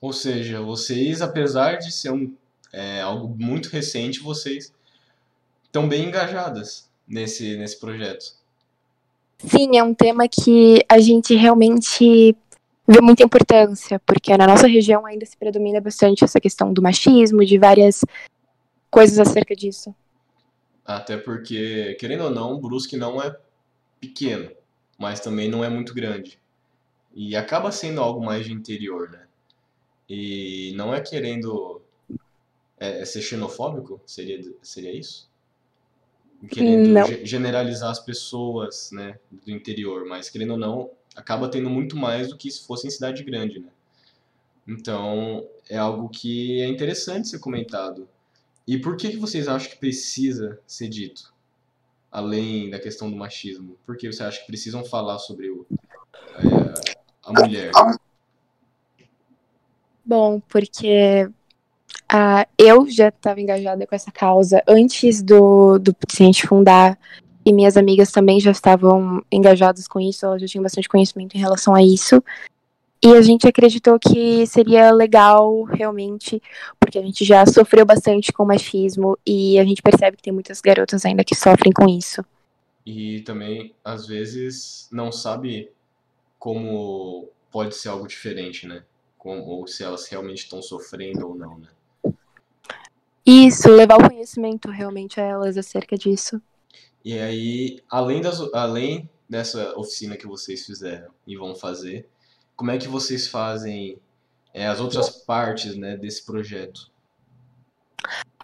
Ou 0.00 0.12
seja, 0.12 0.60
vocês, 0.60 1.20
apesar 1.20 1.78
de 1.78 1.90
ser 1.90 2.12
um, 2.12 2.32
é, 2.72 3.00
algo 3.00 3.34
muito 3.36 3.68
recente, 3.68 4.20
vocês 4.20 4.72
estão 5.72 5.88
bem 5.88 6.04
engajadas 6.04 6.90
nesse, 7.08 7.56
nesse 7.56 7.80
projeto. 7.80 8.36
Sim, 9.38 9.78
é 9.78 9.82
um 9.82 9.94
tema 9.94 10.28
que 10.28 10.84
a 10.86 11.00
gente 11.00 11.34
realmente 11.34 12.36
vê 12.86 13.00
muita 13.00 13.24
importância, 13.24 13.98
porque 14.00 14.36
na 14.36 14.46
nossa 14.46 14.66
região 14.66 15.06
ainda 15.06 15.24
se 15.24 15.36
predomina 15.36 15.80
bastante 15.80 16.22
essa 16.22 16.38
questão 16.38 16.72
do 16.72 16.82
machismo, 16.82 17.44
de 17.44 17.56
várias 17.56 18.04
coisas 18.90 19.18
acerca 19.18 19.56
disso. 19.56 19.94
Até 20.84 21.16
porque, 21.16 21.96
querendo 21.98 22.24
ou 22.24 22.30
não, 22.30 22.60
Brusque 22.60 22.96
não 22.96 23.20
é 23.22 23.34
pequeno, 23.98 24.50
mas 24.98 25.20
também 25.20 25.48
não 25.48 25.64
é 25.64 25.70
muito 25.70 25.94
grande. 25.94 26.38
E 27.14 27.34
acaba 27.34 27.72
sendo 27.72 28.00
algo 28.00 28.22
mais 28.22 28.44
de 28.44 28.52
interior, 28.52 29.10
né? 29.10 29.26
E 30.08 30.72
não 30.76 30.94
é 30.94 31.00
querendo 31.00 31.80
é, 32.78 33.00
é 33.00 33.04
ser 33.06 33.22
xenofóbico? 33.22 34.00
Seria, 34.04 34.38
seria 34.60 34.92
isso? 34.92 35.31
Querendo 36.50 36.88
Não. 36.88 37.06
ge- 37.06 37.24
generalizar 37.24 37.90
as 37.90 38.00
pessoas, 38.00 38.90
né, 38.90 39.18
do 39.30 39.50
interior, 39.50 40.04
mas 40.04 40.28
querendo 40.28 40.52
ou 40.52 40.58
não, 40.58 40.90
acaba 41.14 41.48
tendo 41.48 41.70
muito 41.70 41.96
mais 41.96 42.28
do 42.28 42.36
que 42.36 42.50
se 42.50 42.66
fosse 42.66 42.86
em 42.86 42.90
cidade 42.90 43.22
grande, 43.22 43.60
né? 43.60 43.68
Então, 44.66 45.46
é 45.68 45.76
algo 45.76 46.08
que 46.08 46.60
é 46.60 46.66
interessante 46.68 47.28
ser 47.28 47.38
comentado. 47.38 48.08
E 48.66 48.78
por 48.78 48.96
que 48.96 49.10
que 49.10 49.16
vocês 49.16 49.48
acham 49.48 49.70
que 49.70 49.76
precisa 49.76 50.60
ser 50.66 50.88
dito? 50.88 51.32
Além 52.10 52.70
da 52.70 52.78
questão 52.78 53.10
do 53.10 53.16
machismo. 53.16 53.76
Por 53.84 53.96
que 53.96 54.10
você 54.10 54.22
acha 54.22 54.40
que 54.40 54.46
precisam 54.46 54.84
falar 54.84 55.18
sobre 55.18 55.50
o, 55.50 55.66
é, 56.34 56.96
a 57.24 57.32
mulher? 57.32 57.72
Bom, 60.04 60.40
porque 60.40 61.28
ah, 62.14 62.46
eu 62.58 62.86
já 62.90 63.08
estava 63.08 63.40
engajada 63.40 63.86
com 63.86 63.94
essa 63.94 64.12
causa 64.12 64.62
antes 64.68 65.22
do, 65.22 65.78
do 65.78 65.96
gente 66.14 66.46
fundar 66.46 66.98
e 67.42 67.50
minhas 67.54 67.74
amigas 67.74 68.12
também 68.12 68.38
já 68.38 68.50
estavam 68.50 69.24
engajadas 69.32 69.88
com 69.88 69.98
isso, 69.98 70.26
elas 70.26 70.42
já 70.42 70.46
tinham 70.46 70.62
bastante 70.62 70.90
conhecimento 70.90 71.34
em 71.34 71.40
relação 71.40 71.74
a 71.74 71.82
isso. 71.82 72.22
E 73.02 73.14
a 73.14 73.22
gente 73.22 73.48
acreditou 73.48 73.98
que 73.98 74.46
seria 74.46 74.92
legal 74.92 75.62
realmente, 75.62 76.40
porque 76.78 76.98
a 76.98 77.02
gente 77.02 77.24
já 77.24 77.46
sofreu 77.46 77.86
bastante 77.86 78.30
com 78.30 78.44
machismo 78.44 79.18
e 79.26 79.58
a 79.58 79.64
gente 79.64 79.80
percebe 79.80 80.18
que 80.18 80.22
tem 80.22 80.34
muitas 80.34 80.60
garotas 80.60 81.06
ainda 81.06 81.24
que 81.24 81.34
sofrem 81.34 81.72
com 81.72 81.88
isso. 81.88 82.22
E 82.84 83.22
também, 83.22 83.74
às 83.82 84.06
vezes, 84.06 84.86
não 84.92 85.10
sabe 85.10 85.70
como 86.38 87.30
pode 87.50 87.74
ser 87.74 87.88
algo 87.88 88.06
diferente, 88.06 88.66
né? 88.66 88.84
Como, 89.16 89.42
ou 89.44 89.66
se 89.66 89.82
elas 89.82 90.06
realmente 90.08 90.44
estão 90.44 90.60
sofrendo 90.60 91.26
ou 91.26 91.34
não, 91.34 91.58
né? 91.58 91.68
Isso, 93.24 93.68
levar 93.68 93.98
o 93.98 94.08
conhecimento 94.08 94.68
realmente 94.68 95.20
a 95.20 95.24
elas 95.24 95.56
acerca 95.56 95.96
disso. 95.96 96.40
E 97.04 97.18
aí, 97.18 97.80
além, 97.88 98.20
das, 98.20 98.40
além 98.52 99.08
dessa 99.28 99.76
oficina 99.78 100.16
que 100.16 100.26
vocês 100.26 100.64
fizeram 100.66 101.10
e 101.26 101.36
vão 101.36 101.54
fazer, 101.54 102.08
como 102.56 102.70
é 102.70 102.78
que 102.78 102.88
vocês 102.88 103.26
fazem 103.26 103.98
é, 104.52 104.66
as 104.66 104.80
outras 104.80 105.08
partes 105.08 105.76
né, 105.76 105.96
desse 105.96 106.24
projeto? 106.24 106.90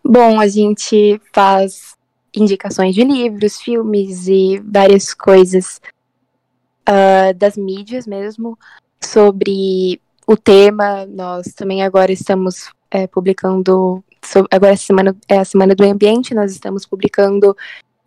Bom, 0.04 0.40
a 0.40 0.46
gente 0.46 1.20
faz 1.32 1.96
indicações 2.34 2.94
de 2.94 3.04
livros, 3.04 3.60
filmes 3.60 4.28
e 4.28 4.58
várias 4.60 5.12
coisas 5.12 5.80
uh, 6.88 7.34
das 7.36 7.56
mídias 7.56 8.06
mesmo 8.06 8.58
sobre 9.00 10.00
o 10.26 10.36
tema. 10.36 11.06
Nós 11.06 11.52
também 11.54 11.82
agora 11.82 12.12
estamos 12.12 12.70
é, 12.90 13.06
publicando, 13.06 14.02
agora 14.50 14.72
a 14.72 14.76
semana, 14.76 15.16
é 15.28 15.38
a 15.38 15.44
Semana 15.44 15.74
do 15.74 15.84
Ambiente, 15.84 16.34
nós 16.34 16.52
estamos 16.52 16.86
publicando 16.86 17.56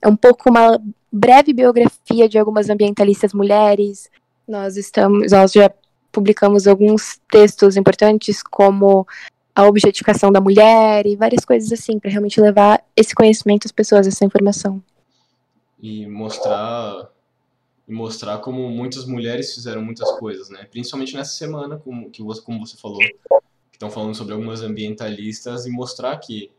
um 0.06 0.16
pouco 0.16 0.50
uma 0.50 0.80
breve 1.12 1.54
biografia 1.54 2.28
de 2.28 2.38
algumas 2.38 2.70
ambientalistas 2.70 3.34
mulheres. 3.34 4.10
Nós 4.48 4.78
estamos, 4.78 5.32
nós 5.32 5.52
já 5.52 5.72
publicamos 6.12 6.68
alguns 6.68 7.20
textos 7.30 7.78
importantes, 7.78 8.42
como 8.44 9.08
a 9.56 9.66
objetificação 9.66 10.32
da 10.32 10.42
mulher 10.42 11.06
e 11.06 11.16
várias 11.16 11.46
coisas 11.46 11.72
assim, 11.72 12.00
para 12.00 12.10
realmente 12.10 12.40
levar 12.40 12.84
esse 12.96 13.14
conhecimento 13.14 13.66
às 13.66 13.72
pessoas, 13.72 14.08
essa 14.08 14.26
informação. 14.26 14.82
E 15.82 16.08
mostrar 16.08 17.10
mostrar 17.88 18.38
como 18.38 18.70
muitas 18.70 19.06
mulheres 19.06 19.54
fizeram 19.54 19.82
muitas 19.82 20.10
coisas, 20.14 20.50
né? 20.50 20.66
Principalmente 20.72 21.14
nessa 21.14 21.32
semana, 21.32 21.78
como, 21.78 22.10
que 22.10 22.24
você, 22.24 22.42
como 22.42 22.66
você 22.66 22.78
falou, 22.78 23.02
estão 23.82 23.90
falando 23.90 24.14
sobre 24.14 24.34
algumas 24.34 24.62
ambientalistas 24.62 25.66
e 25.66 25.72
mostrar 25.72 26.16
que 26.18 26.52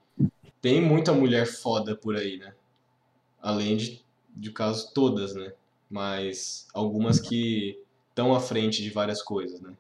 tem 0.61 0.83
muita 0.83 1.13
mulher 1.13 1.47
foda 1.47 1.95
por 1.95 2.17
aí, 2.17 2.37
né? 2.37 2.53
Além 3.41 3.77
de, 3.77 4.05
de 4.31 4.51
caso 4.51 4.93
todas, 4.93 5.33
né? 5.33 5.53
Mas 5.89 6.67
algumas 6.75 7.21
que 7.21 7.79
tão 8.13 8.35
à 8.35 8.41
frente 8.41 8.83
de 8.83 8.91
várias 8.91 9.23
coisas, 9.23 9.61
né? 9.61 9.73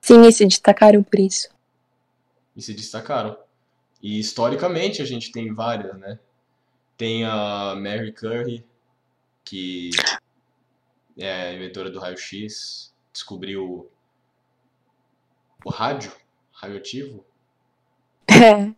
Sim, 0.00 0.22
e 0.22 0.32
se 0.32 0.46
destacaram 0.46 1.02
por 1.02 1.18
isso. 1.18 1.48
E 2.54 2.62
se 2.62 2.72
destacaram. 2.74 3.36
E 4.00 4.20
historicamente 4.20 5.02
a 5.02 5.04
gente 5.04 5.32
tem 5.32 5.52
várias, 5.52 5.98
né? 5.98 6.20
Tem 6.96 7.24
a 7.24 7.74
Mary 7.74 8.12
Curry, 8.12 8.64
que 9.44 9.90
é 11.18 11.48
a 11.48 11.54
inventora 11.54 11.90
do 11.90 11.98
raio-x, 11.98 12.92
descobriu 13.12 13.90
o 15.64 15.70
rádio, 15.70 16.12
radioativo. 16.52 17.24
É, 18.28 18.72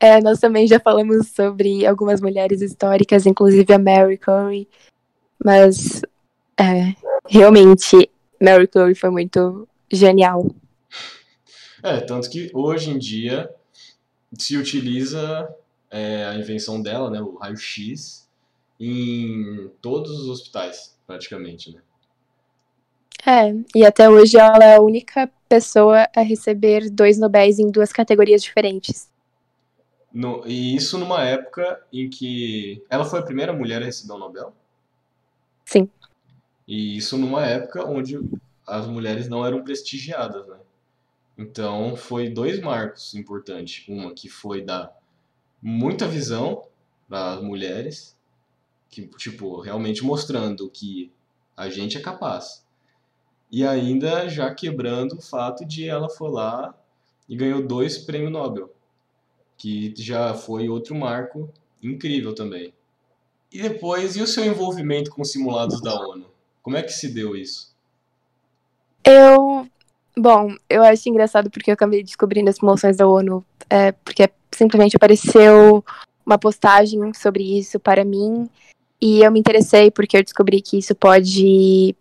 é, 0.16 0.20
nós 0.20 0.38
também 0.38 0.66
já 0.66 0.78
falamos 0.78 1.28
sobre 1.28 1.86
algumas 1.86 2.20
mulheres 2.20 2.62
históricas, 2.62 3.26
inclusive 3.26 3.72
a 3.72 3.78
Mary 3.78 4.18
Curry, 4.18 4.68
mas 5.44 6.02
é, 6.58 6.94
realmente, 7.28 8.10
Mary 8.40 8.68
Curry 8.68 8.94
foi 8.94 9.10
muito 9.10 9.68
genial. 9.90 10.46
É, 11.84 11.98
tanto 11.98 12.30
que 12.30 12.48
hoje 12.54 12.90
em 12.90 12.96
dia 12.96 13.52
se 14.38 14.56
utiliza 14.56 15.52
é, 15.90 16.26
a 16.26 16.36
invenção 16.36 16.80
dela, 16.80 17.10
né, 17.10 17.20
o 17.20 17.34
raio-x, 17.34 18.28
em 18.78 19.68
todos 19.80 20.12
os 20.12 20.28
hospitais, 20.28 20.96
praticamente, 21.04 21.72
né? 21.72 21.80
É, 23.26 23.54
e 23.74 23.84
até 23.84 24.08
hoje 24.08 24.36
ela 24.36 24.64
é 24.64 24.76
a 24.76 24.80
única 24.80 25.28
pessoa 25.52 26.08
a 26.16 26.22
receber 26.22 26.88
dois 26.88 27.18
Nobéis 27.18 27.58
em 27.58 27.70
duas 27.70 27.92
categorias 27.92 28.42
diferentes. 28.42 29.10
No, 30.10 30.42
e 30.46 30.74
isso 30.74 30.96
numa 30.96 31.22
época 31.24 31.78
em 31.92 32.08
que 32.08 32.82
ela 32.88 33.04
foi 33.04 33.18
a 33.18 33.22
primeira 33.22 33.52
mulher 33.52 33.82
a 33.82 33.84
receber 33.84 34.14
o 34.14 34.16
um 34.16 34.18
Nobel? 34.18 34.54
Sim. 35.66 35.90
E 36.66 36.96
isso 36.96 37.18
numa 37.18 37.44
época 37.44 37.84
onde 37.84 38.18
as 38.66 38.86
mulheres 38.86 39.28
não 39.28 39.44
eram 39.44 39.62
prestigiadas, 39.62 40.48
né? 40.48 40.56
Então 41.36 41.96
foi 41.96 42.30
dois 42.30 42.58
marcos 42.58 43.14
importantes. 43.14 43.86
Uma 43.86 44.14
que 44.14 44.30
foi 44.30 44.62
dar 44.62 44.90
muita 45.60 46.08
visão 46.08 46.66
para 47.06 47.34
as 47.34 47.42
mulheres, 47.42 48.16
que 48.88 49.06
tipo 49.18 49.60
realmente 49.60 50.02
mostrando 50.02 50.70
que 50.70 51.12
a 51.54 51.68
gente 51.68 51.98
é 51.98 52.00
capaz. 52.00 52.61
E 53.52 53.66
ainda 53.66 54.26
já 54.30 54.52
quebrando 54.54 55.18
o 55.18 55.20
fato 55.20 55.62
de 55.66 55.86
ela 55.86 56.08
foi 56.08 56.30
lá 56.30 56.74
e 57.28 57.36
ganhou 57.36 57.62
dois 57.62 57.98
prêmios 57.98 58.32
Nobel, 58.32 58.72
que 59.58 59.92
já 59.94 60.32
foi 60.32 60.70
outro 60.70 60.94
marco 60.94 61.50
incrível 61.82 62.34
também. 62.34 62.72
E 63.52 63.60
depois, 63.60 64.16
e 64.16 64.22
o 64.22 64.26
seu 64.26 64.46
envolvimento 64.46 65.10
com 65.10 65.22
simulados 65.22 65.82
da 65.82 65.94
ONU? 65.94 66.24
Como 66.62 66.78
é 66.78 66.82
que 66.82 66.92
se 66.92 67.12
deu 67.12 67.36
isso? 67.36 67.76
Eu. 69.04 69.68
Bom, 70.16 70.54
eu 70.68 70.82
acho 70.82 71.08
engraçado 71.08 71.50
porque 71.50 71.70
eu 71.70 71.74
acabei 71.74 72.02
descobrindo 72.02 72.48
as 72.48 72.60
moções 72.60 72.96
da 72.96 73.06
ONU, 73.06 73.44
é, 73.68 73.92
porque 73.92 74.30
simplesmente 74.50 74.96
apareceu 74.96 75.84
uma 76.24 76.38
postagem 76.38 77.12
sobre 77.14 77.58
isso 77.58 77.78
para 77.80 78.04
mim 78.04 78.48
e 79.00 79.22
eu 79.22 79.32
me 79.32 79.40
interessei 79.40 79.90
porque 79.90 80.16
eu 80.16 80.22
descobri 80.22 80.60
que 80.60 80.78
isso 80.78 80.94
pode 80.94 81.96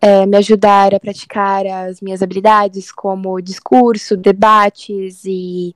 é, 0.00 0.24
me 0.26 0.36
ajudar 0.36 0.94
a 0.94 1.00
praticar 1.00 1.66
as 1.66 2.00
minhas 2.00 2.22
habilidades, 2.22 2.92
como 2.92 3.40
discurso, 3.40 4.16
debates 4.16 5.24
e 5.24 5.74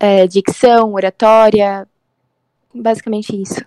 é, 0.00 0.26
dicção, 0.26 0.94
oratória, 0.94 1.86
basicamente 2.74 3.40
isso. 3.40 3.60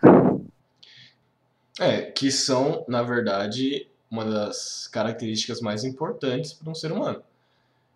É, 1.79 2.03
que 2.03 2.31
são, 2.31 2.83
na 2.87 3.01
verdade, 3.01 3.87
uma 4.09 4.25
das 4.25 4.87
características 4.87 5.61
mais 5.61 5.83
importantes 5.83 6.53
para 6.53 6.69
um 6.69 6.75
ser 6.75 6.91
humano. 6.91 7.21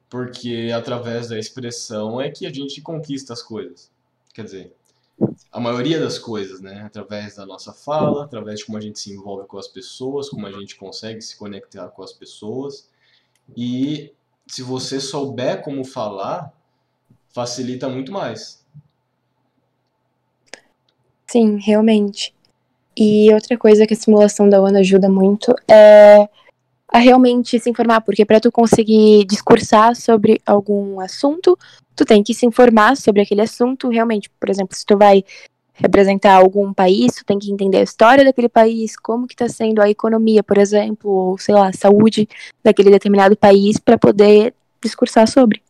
Porque 0.10 0.71
através 0.74 1.28
da 1.28 1.38
expressão 1.38 2.21
é 2.21 2.30
que 2.30 2.45
a 2.45 2.54
gente 2.54 2.82
conquista 2.82 3.34
as 3.34 3.41
coisas. 3.41 3.91
Quer 4.34 4.45
dizer, 4.45 4.74
a 5.51 5.60
maioria 5.60 5.99
das 5.99 6.19
coisas, 6.19 6.62
né? 6.62 6.84
Através 6.86 7.36
da 7.36 7.45
nossa 7.45 7.73
fala, 7.73 8.25
através 8.25 8.60
de 8.60 8.65
como 8.65 8.78
a 8.78 8.82
gente 8.82 8.99
se 8.99 9.12
envolve 9.12 9.47
com 9.47 9.58
as 9.58 9.67
pessoas, 9.67 10.30
como 10.30 10.45
a 10.45 10.51
gente 10.51 10.75
consegue 10.75 11.21
se 11.21 11.38
conectar 11.38 11.88
com 11.89 12.04
as 12.04 12.12
pessoas. 12.12 12.89
E 13.56 14.13
se 14.47 14.62
você 14.62 14.99
souber 14.99 15.62
como 15.63 15.84
falar, 15.84 16.54
facilita 17.30 17.88
muito 17.88 18.12
mais. 18.12 18.65
Sim, 21.28 21.58
realmente. 21.58 22.34
E 22.97 23.34
outra 23.34 23.58
coisa 23.58 23.86
que 23.86 23.93
a 23.93 23.97
simulação 23.97 24.47
da 24.47 24.62
ONU 24.62 24.78
ajuda 24.78 25.10
muito 25.10 25.54
é 25.69 26.30
a 26.95 26.99
realmente 26.99 27.60
se 27.60 27.69
informar, 27.69 27.99
porque 27.99 28.23
para 28.23 28.39
tu 28.39 28.49
conseguir 28.49 29.25
discursar 29.25 29.97
sobre 29.97 30.41
algum 30.45 31.01
assunto, 31.01 31.60
tu 31.93 32.05
tem 32.05 32.23
que 32.23 32.34
se 32.34 32.45
informar 32.45 32.95
sobre 32.95 33.21
aquele 33.21 33.41
assunto 33.41 33.89
realmente. 33.89 34.29
Por 34.39 34.49
exemplo, 34.49 34.77
se 34.77 34.86
tu 34.86 34.97
vai 34.97 35.21
representar 35.73 36.36
algum 36.36 36.73
país, 36.73 37.15
tu 37.15 37.25
tem 37.25 37.38
que 37.38 37.51
entender 37.51 37.79
a 37.79 37.84
história 37.84 38.23
daquele 38.23 38.47
país, 38.47 38.95
como 38.95 39.27
que 39.27 39.34
está 39.34 39.49
sendo 39.49 39.81
a 39.81 39.89
economia, 39.89 40.41
por 40.41 40.58
exemplo, 40.58 41.12
ou 41.12 41.38
sei 41.38 41.53
lá, 41.53 41.67
a 41.67 41.73
saúde 41.73 42.29
daquele 42.63 42.89
determinado 42.89 43.36
país 43.36 43.77
para 43.77 43.97
poder 43.97 44.53
discursar 44.81 45.27
sobre. 45.27 45.62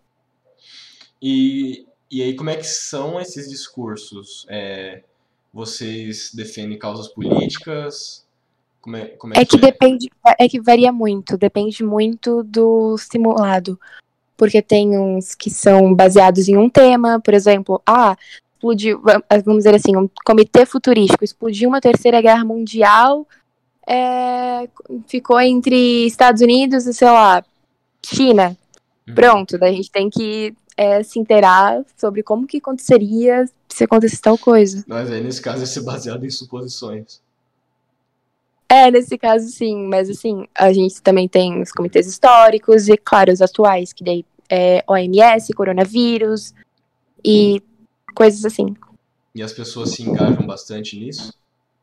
E, 1.19 1.87
e 2.11 2.21
aí 2.21 2.35
como 2.35 2.51
é 2.51 2.55
que 2.55 2.67
são 2.67 3.19
esses 3.19 3.49
discursos? 3.49 4.45
É, 4.47 5.01
vocês 5.51 6.29
defendem 6.35 6.77
causas 6.77 7.07
políticas? 7.07 8.24
Como 8.85 8.97
é, 8.97 9.05
como 9.17 9.33
é, 9.33 9.37
é 9.39 9.45
que, 9.45 9.57
que 9.57 9.65
é? 9.65 9.71
depende, 9.71 10.11
é 10.37 10.47
que 10.47 10.61
varia 10.61 10.91
muito, 10.91 11.35
depende 11.39 11.83
muito 11.83 12.43
do 12.43 12.95
simulado. 12.99 13.79
Porque 14.37 14.61
tem 14.61 14.95
uns 14.95 15.33
que 15.33 15.49
são 15.49 15.91
baseados 15.91 16.47
em 16.47 16.55
um 16.55 16.69
tema, 16.69 17.19
por 17.19 17.33
exemplo, 17.33 17.81
ah, 17.83 18.15
explodiu, 18.53 19.01
vamos 19.43 19.63
dizer 19.63 19.73
assim, 19.73 19.97
um 19.97 20.07
comitê 20.23 20.67
futurístico, 20.67 21.23
explodiu 21.23 21.67
uma 21.67 21.81
terceira 21.81 22.21
guerra 22.21 22.45
mundial, 22.45 23.27
é, 23.87 24.69
ficou 25.07 25.41
entre 25.41 26.05
Estados 26.05 26.43
Unidos 26.43 26.85
e, 26.85 26.93
sei 26.93 27.07
lá, 27.07 27.43
China. 28.05 28.55
Uhum. 29.07 29.15
Pronto, 29.15 29.57
daí 29.57 29.73
a 29.73 29.75
gente 29.75 29.89
tem 29.89 30.11
que 30.11 30.53
é, 30.77 31.01
se 31.01 31.17
inteirar 31.17 31.83
sobre 31.97 32.21
como 32.21 32.45
que 32.45 32.57
aconteceria 32.57 33.45
se 33.67 33.83
acontece 33.83 34.21
tal 34.21 34.37
coisa. 34.37 34.83
Mas 34.87 35.09
aí, 35.09 35.23
nesse 35.23 35.41
caso, 35.41 35.61
ia 35.61 35.65
ser 35.65 35.81
baseado 35.81 36.23
em 36.23 36.29
suposições. 36.29 37.19
É, 38.67 38.89
nesse 38.89 39.17
caso, 39.17 39.47
sim. 39.47 39.87
Mas, 39.87 40.09
assim, 40.09 40.47
a 40.55 40.71
gente 40.73 41.01
também 41.01 41.27
tem 41.27 41.61
os 41.61 41.71
comitês 41.71 42.07
históricos 42.07 42.87
e, 42.87 42.97
claro, 42.97 43.31
os 43.31 43.41
atuais, 43.41 43.93
que 43.93 44.03
daí 44.03 44.25
é 44.49 44.83
OMS, 44.87 45.53
coronavírus 45.53 46.53
e 47.23 47.61
coisas 48.13 48.45
assim. 48.45 48.75
E 49.33 49.43
as 49.43 49.51
pessoas 49.51 49.91
se 49.91 50.03
engajam 50.03 50.45
bastante 50.45 50.97
nisso? 50.97 51.33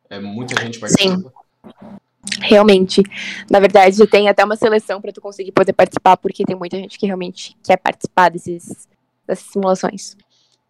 É 0.09 0.19
muita 0.19 0.61
gente 0.61 0.79
participa? 0.79 1.15
Sim. 1.15 1.97
Realmente. 2.41 3.01
Na 3.49 3.59
verdade, 3.59 4.05
tem 4.07 4.27
até 4.29 4.43
uma 4.43 4.55
seleção 4.55 5.01
para 5.01 5.11
tu 5.11 5.21
conseguir 5.21 5.51
poder 5.51 5.73
participar, 5.73 6.17
porque 6.17 6.43
tem 6.43 6.55
muita 6.55 6.77
gente 6.77 6.97
que 6.97 7.05
realmente 7.05 7.55
quer 7.63 7.77
participar 7.77 8.29
desses, 8.29 8.87
dessas 9.27 9.45
simulações. 9.51 10.15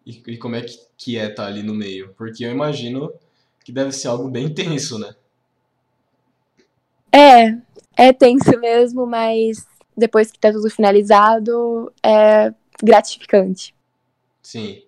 E, 0.06 0.22
e 0.26 0.36
como 0.36 0.56
é 0.56 0.62
que, 0.62 0.78
que 0.96 1.16
é 1.16 1.30
estar 1.30 1.44
tá 1.44 1.48
ali 1.48 1.62
no 1.62 1.74
meio? 1.74 2.12
Porque 2.16 2.44
eu 2.44 2.50
imagino 2.50 3.12
que 3.64 3.72
deve 3.72 3.92
ser 3.92 4.08
algo 4.08 4.28
bem 4.28 4.52
tenso, 4.52 4.98
né? 4.98 5.14
É, 7.14 7.56
é 7.96 8.12
tenso 8.12 8.58
mesmo, 8.58 9.06
mas 9.06 9.64
depois 9.96 10.32
que 10.32 10.38
tá 10.38 10.50
tudo 10.50 10.68
finalizado, 10.68 11.92
é 12.02 12.52
gratificante. 12.82 13.72
Sim, 14.42 14.82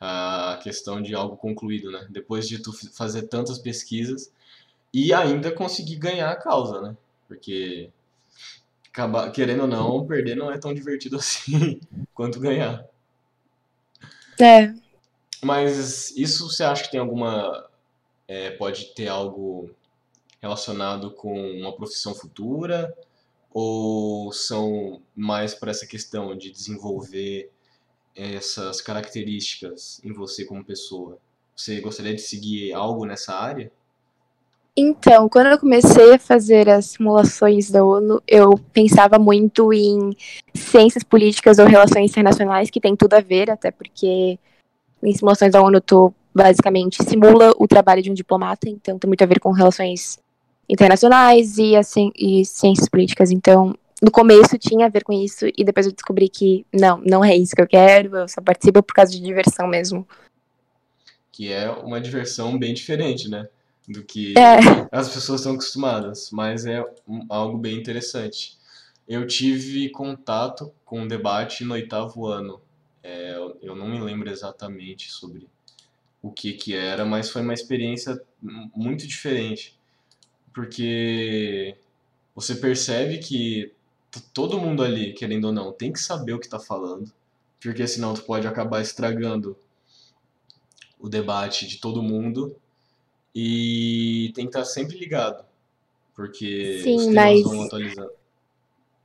a 0.00 0.60
questão 0.62 1.02
de 1.02 1.12
algo 1.14 1.36
concluído, 1.36 1.90
né? 1.90 2.06
Depois 2.08 2.48
de 2.48 2.62
tu 2.62 2.72
fazer 2.92 3.22
tantas 3.22 3.58
pesquisas 3.58 4.32
e 4.94 5.12
ainda 5.12 5.50
conseguir 5.50 5.96
ganhar 5.96 6.30
a 6.30 6.36
causa, 6.36 6.80
né? 6.80 6.96
Porque 7.26 7.90
acabar, 8.88 9.30
querendo 9.32 9.62
ou 9.62 9.66
não, 9.66 10.06
perder 10.06 10.36
não 10.36 10.52
é 10.52 10.58
tão 10.58 10.72
divertido 10.72 11.16
assim 11.18 11.80
quanto 12.14 12.38
ganhar. 12.38 12.86
É. 14.40 14.72
Mas 15.42 16.16
isso 16.16 16.48
você 16.48 16.62
acha 16.62 16.84
que 16.84 16.92
tem 16.92 17.00
alguma. 17.00 17.68
É, 18.28 18.50
pode 18.52 18.94
ter 18.94 19.08
algo 19.08 19.68
relacionado 20.42 21.12
com 21.12 21.32
uma 21.52 21.72
profissão 21.72 22.14
futura? 22.14 22.92
Ou 23.54 24.32
são 24.32 25.00
mais 25.14 25.54
para 25.54 25.70
essa 25.70 25.86
questão 25.86 26.36
de 26.36 26.50
desenvolver 26.50 27.50
essas 28.14 28.80
características 28.80 30.00
em 30.02 30.12
você 30.12 30.44
como 30.44 30.64
pessoa? 30.64 31.18
Você 31.54 31.80
gostaria 31.80 32.14
de 32.14 32.20
seguir 32.20 32.72
algo 32.72 33.04
nessa 33.04 33.34
área? 33.34 33.70
Então, 34.74 35.28
quando 35.28 35.48
eu 35.48 35.58
comecei 35.58 36.14
a 36.14 36.18
fazer 36.18 36.66
as 36.70 36.86
simulações 36.86 37.70
da 37.70 37.84
ONU, 37.84 38.22
eu 38.26 38.58
pensava 38.72 39.18
muito 39.18 39.70
em 39.70 40.16
ciências 40.54 41.04
políticas 41.04 41.58
ou 41.58 41.66
relações 41.66 42.10
internacionais, 42.10 42.70
que 42.70 42.80
tem 42.80 42.96
tudo 42.96 43.12
a 43.12 43.20
ver, 43.20 43.50
até 43.50 43.70
porque 43.70 44.38
em 45.02 45.12
simulações 45.14 45.52
da 45.52 45.60
ONU 45.60 45.78
tu 45.78 46.14
basicamente 46.34 47.02
simula 47.04 47.52
o 47.58 47.68
trabalho 47.68 48.02
de 48.02 48.10
um 48.10 48.14
diplomata, 48.14 48.66
então 48.66 48.98
tem 48.98 49.06
muito 49.06 49.22
a 49.22 49.26
ver 49.26 49.40
com 49.40 49.50
relações 49.50 50.18
internacionais 50.72 51.58
e, 51.58 51.76
assim, 51.76 52.10
e 52.16 52.44
ciências 52.46 52.88
políticas. 52.88 53.30
Então, 53.30 53.76
no 54.00 54.10
começo 54.10 54.58
tinha 54.58 54.86
a 54.86 54.88
ver 54.88 55.04
com 55.04 55.12
isso 55.12 55.46
e 55.56 55.62
depois 55.62 55.86
eu 55.86 55.92
descobri 55.92 56.28
que 56.28 56.66
não, 56.72 56.98
não 57.04 57.22
é 57.22 57.36
isso 57.36 57.54
que 57.54 57.60
eu 57.60 57.68
quero, 57.68 58.16
eu 58.16 58.28
só 58.28 58.40
participo 58.40 58.82
por 58.82 58.94
causa 58.94 59.12
de 59.12 59.20
diversão 59.20 59.68
mesmo. 59.68 60.08
Que 61.30 61.52
é 61.52 61.70
uma 61.70 62.00
diversão 62.00 62.58
bem 62.58 62.72
diferente, 62.72 63.28
né? 63.28 63.46
Do 63.86 64.02
que 64.02 64.34
é. 64.38 64.58
as 64.90 65.08
pessoas 65.08 65.40
estão 65.40 65.52
acostumadas, 65.54 66.30
mas 66.32 66.64
é 66.64 66.82
algo 67.28 67.58
bem 67.58 67.76
interessante. 67.76 68.56
Eu 69.06 69.26
tive 69.26 69.90
contato 69.90 70.72
com 70.84 71.00
um 71.00 71.08
debate 71.08 71.64
no 71.64 71.74
oitavo 71.74 72.26
ano. 72.26 72.60
É, 73.02 73.36
eu 73.60 73.74
não 73.74 73.88
me 73.88 74.00
lembro 74.00 74.30
exatamente 74.30 75.10
sobre 75.10 75.48
o 76.22 76.30
que 76.30 76.52
que 76.52 76.74
era, 76.74 77.04
mas 77.04 77.28
foi 77.28 77.42
uma 77.42 77.52
experiência 77.52 78.20
muito 78.74 79.06
diferente 79.06 79.76
porque 80.52 81.76
você 82.34 82.54
percebe 82.54 83.18
que 83.18 83.72
todo 84.32 84.58
mundo 84.58 84.82
ali, 84.82 85.12
querendo 85.12 85.46
ou 85.46 85.52
não, 85.52 85.72
tem 85.72 85.92
que 85.92 86.00
saber 86.00 86.34
o 86.34 86.38
que 86.38 86.46
está 86.46 86.58
falando, 86.58 87.10
porque 87.60 87.86
senão 87.86 88.14
tu 88.14 88.22
pode 88.22 88.46
acabar 88.46 88.80
estragando 88.80 89.56
o 90.98 91.08
debate 91.08 91.66
de 91.66 91.78
todo 91.78 92.02
mundo 92.02 92.54
e 93.34 94.30
tem 94.34 94.44
que 94.44 94.50
estar 94.50 94.60
tá 94.60 94.64
sempre 94.64 94.98
ligado, 94.98 95.44
porque 96.14 96.80
Sim, 96.82 96.96
os 96.96 97.06
temas 97.06 97.14
mas... 97.14 97.42
vão 97.42 97.62
atualizando. 97.62 98.12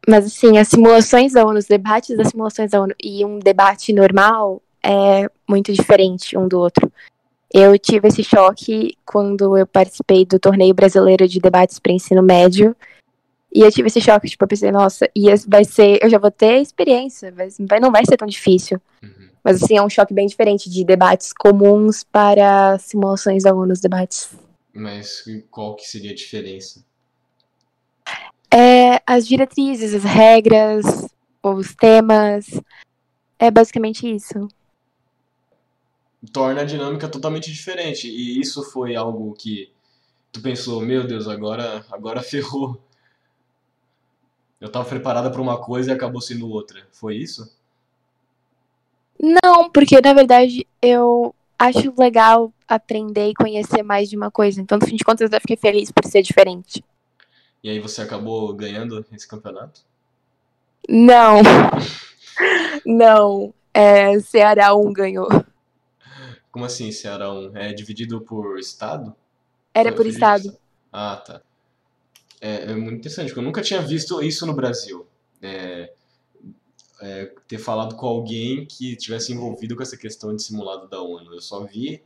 Mas 0.08 0.26
assim, 0.26 0.58
as 0.58 0.70
simulações 0.70 1.34
da 1.34 1.46
ONU, 1.46 1.60
os 1.60 1.66
debates 1.66 2.16
das 2.16 2.30
simulações 2.30 2.72
da 2.72 2.82
ONU 2.82 2.96
e 3.02 3.26
um 3.26 3.40
debate 3.40 3.92
normal 3.92 4.62
é 4.82 5.30
muito 5.48 5.74
diferente 5.74 6.38
um 6.38 6.48
do 6.48 6.60
outro. 6.60 6.92
Eu 7.54 7.78
tive 7.80 8.10
esse 8.10 8.24
choque 8.24 8.98
quando 9.06 9.58
eu 9.58 9.66
participei 9.66 10.26
do 10.26 10.40
torneio 10.40 10.74
brasileiro 10.74 11.28
de 11.28 11.40
debates 11.40 11.80
para 11.80 11.94
ensino 11.94 12.22
médio. 12.22 12.76
E 13.54 13.62
eu 13.62 13.72
tive 13.72 13.88
esse 13.88 14.02
choque, 14.02 14.30
tipo, 14.30 14.44
eu 14.44 14.48
pensei, 14.48 14.72
nossa, 14.72 15.10
e 15.16 15.34
vai 15.48 15.64
ser, 15.64 16.00
eu 16.04 16.10
já 16.10 16.20
vou 16.20 16.30
ter 16.30 16.62
experiência, 16.62 17.34
vai, 17.34 17.80
não 17.80 17.92
vai 17.92 18.06
ser 18.06 18.18
tão 18.18 18.28
difícil. 18.28 18.80
Uhum. 19.02 19.30
Mas 19.44 19.64
assim, 19.64 19.78
é 19.78 19.82
um 19.82 19.90
choque 19.90 20.14
bem 20.14 20.28
diferente 20.28 20.70
de 20.70 20.84
debates 20.84 21.32
comuns 21.32 22.04
para 22.04 22.78
simulações 22.80 23.44
da 23.44 23.54
ONU, 23.54 23.72
os 23.72 23.80
debates. 23.80 24.30
Mas 24.74 25.24
qual 25.50 25.76
que 25.76 25.86
seria 25.86 26.12
a 26.12 26.16
diferença? 26.16 26.86
É, 28.54 29.02
as 29.06 29.26
diretrizes, 29.26 29.94
as 29.94 30.04
regras, 30.04 31.08
os 31.42 31.74
temas. 31.74 32.46
É 33.40 33.50
basicamente 33.50 34.14
isso 34.14 34.50
torna 36.32 36.62
a 36.62 36.66
dinâmica 36.66 37.08
totalmente 37.08 37.52
diferente. 37.52 38.08
E 38.08 38.40
isso 38.40 38.64
foi 38.64 38.96
algo 38.96 39.34
que 39.34 39.72
tu 40.32 40.42
pensou, 40.42 40.82
meu 40.82 41.06
Deus, 41.06 41.28
agora, 41.28 41.86
agora 41.92 42.22
ferrou. 42.24 42.82
Eu 44.60 44.68
estava 44.68 44.86
preparada 44.86 45.30
para 45.30 45.42
uma 45.42 45.60
coisa 45.60 45.92
e 45.92 45.94
acabou 45.94 46.22
sendo 46.22 46.50
outra. 46.50 46.88
Foi 46.92 47.16
isso? 47.16 47.56
Não, 49.20 49.70
porque 49.70 50.00
na 50.02 50.14
verdade 50.14 50.66
eu 50.82 51.34
acho 51.58 51.94
legal 51.98 52.54
aprender 52.68 53.30
e 53.30 53.34
conhecer 53.34 53.82
mais 53.84 54.10
de 54.10 54.18
uma 54.18 54.30
coisa. 54.30 54.62
Então, 54.62 54.78
no 54.78 54.86
fim 54.86 54.96
de 54.96 55.04
contas, 55.04 55.32
eu 55.32 55.42
fiquei 55.42 55.58
feliz 55.58 55.92
por 55.92 56.06
ser 56.06 56.22
diferente. 56.22 56.84
E 57.64 57.70
aí 57.70 57.80
você 57.80 58.02
acabou 58.02 58.54
ganhando 58.54 59.06
esse 59.12 59.28
campeonato? 59.28 59.82
Não. 60.88 61.42
Não. 62.86 63.54
É, 63.74 64.20
Ceará 64.20 64.76
1 64.76 64.94
ganhou. 64.94 65.28
Como 66.58 66.66
assim, 66.66 66.92
Ceará 66.92 67.32
1? 67.32 67.56
É 67.56 67.72
dividido 67.72 68.20
por 68.20 68.58
estado? 68.58 69.16
Era 69.72 69.94
por 69.94 70.08
estado. 70.08 70.58
Ah, 70.92 71.16
tá. 71.18 71.40
É, 72.42 72.72
é, 72.72 72.76
muito 72.76 72.96
interessante, 72.96 73.28
porque 73.28 73.40
eu 73.40 73.44
nunca 73.44 73.62
tinha 73.62 73.80
visto 73.80 74.24
isso 74.24 74.44
no 74.44 74.56
Brasil. 74.56 75.06
É, 75.40 75.94
é, 77.00 77.26
ter 77.48 77.60
falado 77.60 77.96
com 77.96 78.08
alguém 78.08 78.66
que 78.66 78.96
tivesse 78.96 79.32
envolvido 79.32 79.76
com 79.76 79.84
essa 79.84 79.96
questão 79.96 80.36
de 80.36 80.42
simulado 80.42 80.88
da 80.88 81.00
ONU. 81.00 81.32
Eu 81.32 81.42
só 81.42 81.64
vi, 81.64 82.02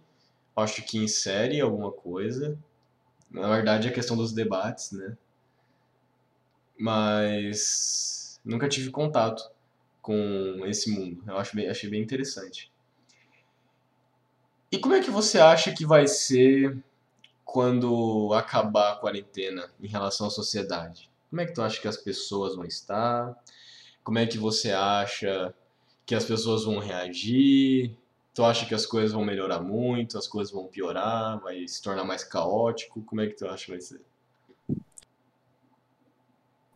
acho 0.53 0.83
que 0.83 0.97
em 0.97 1.07
série 1.07 1.61
alguma 1.61 1.89
coisa. 1.89 2.59
Na 3.29 3.47
verdade, 3.55 3.87
a 3.87 3.93
questão 3.93 4.17
dos 4.17 4.33
debates, 4.33 4.91
né? 4.91 5.15
Mas 6.77 8.37
nunca 8.43 8.67
tive 8.67 8.91
contato 8.91 9.49
com 10.01 10.65
esse 10.65 10.91
mundo. 10.91 11.23
Eu 11.25 11.37
acho 11.37 11.55
bem, 11.55 11.69
achei 11.69 11.89
bem 11.89 12.01
interessante. 12.01 12.69
E 14.71 14.79
como 14.79 14.95
é 14.95 15.01
que 15.01 15.11
você 15.11 15.37
acha 15.37 15.73
que 15.73 15.85
vai 15.85 16.07
ser 16.07 16.81
quando 17.43 18.33
acabar 18.33 18.93
a 18.93 18.95
quarentena 18.95 19.69
em 19.81 19.87
relação 19.87 20.27
à 20.27 20.29
sociedade? 20.29 21.09
Como 21.29 21.41
é 21.41 21.45
que 21.45 21.53
tu 21.53 21.61
acha 21.61 21.81
que 21.81 21.87
as 21.89 21.97
pessoas 21.97 22.55
vão 22.55 22.63
estar? 22.63 23.35
Como 24.01 24.17
é 24.17 24.25
que 24.25 24.37
você 24.37 24.71
acha 24.71 25.53
que 26.05 26.15
as 26.15 26.23
pessoas 26.23 26.63
vão 26.63 26.79
reagir? 26.79 27.93
Tu 28.33 28.45
acha 28.45 28.65
que 28.65 28.73
as 28.73 28.85
coisas 28.85 29.11
vão 29.11 29.25
melhorar 29.25 29.59
muito, 29.59 30.17
as 30.17 30.25
coisas 30.25 30.53
vão 30.53 30.67
piorar, 30.67 31.37
vai 31.41 31.67
se 31.67 31.81
tornar 31.81 32.05
mais 32.05 32.23
caótico? 32.23 33.01
Como 33.01 33.19
é 33.19 33.27
que 33.27 33.35
tu 33.35 33.45
acha 33.47 33.65
que 33.65 33.71
vai 33.71 33.81
ser? 33.81 34.01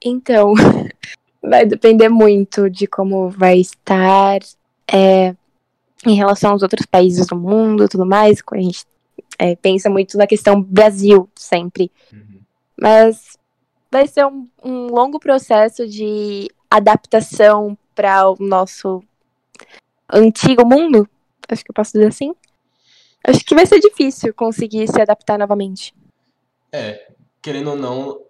Então, 0.03 0.53
vai 1.41 1.65
depender 1.65 2.09
muito 2.09 2.69
de 2.69 2.87
como 2.87 3.29
vai 3.29 3.57
estar. 3.57 4.39
É, 4.91 5.33
em 6.05 6.15
relação 6.15 6.51
aos 6.51 6.61
outros 6.61 6.85
países 6.85 7.27
do 7.27 7.35
mundo 7.35 7.87
tudo 7.87 8.05
mais, 8.05 8.41
a 8.51 8.57
gente 8.57 8.85
é, 9.37 9.55
pensa 9.55 9.89
muito 9.89 10.17
na 10.17 10.27
questão 10.27 10.61
Brasil 10.61 11.29
sempre. 11.35 11.91
Uhum. 12.11 12.39
Mas 12.79 13.37
vai 13.91 14.07
ser 14.07 14.25
um, 14.25 14.47
um 14.63 14.87
longo 14.87 15.19
processo 15.19 15.87
de 15.87 16.49
adaptação 16.69 17.77
para 17.93 18.29
o 18.29 18.35
nosso 18.39 19.03
antigo 20.11 20.65
mundo, 20.65 21.07
acho 21.47 21.63
que 21.63 21.71
eu 21.71 21.75
posso 21.75 21.93
dizer 21.93 22.07
assim. 22.07 22.35
Acho 23.23 23.43
que 23.43 23.55
vai 23.55 23.65
ser 23.65 23.79
difícil 23.79 24.33
conseguir 24.33 24.87
se 24.87 25.01
adaptar 25.01 25.39
novamente. 25.39 25.95
É, 26.71 27.11
querendo 27.41 27.71
ou 27.71 27.77
não, 27.77 28.21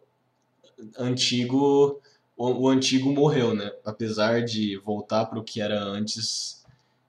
antigo, 0.98 2.02
o, 2.38 2.64
o 2.64 2.70
antigo 2.70 3.12
morreu, 3.12 3.54
né? 3.54 3.72
Apesar 3.84 4.44
de 4.44 4.78
voltar 4.78 5.26
para 5.26 5.40
o 5.40 5.44
que 5.44 5.60
era 5.60 5.82
antes, 5.82 6.65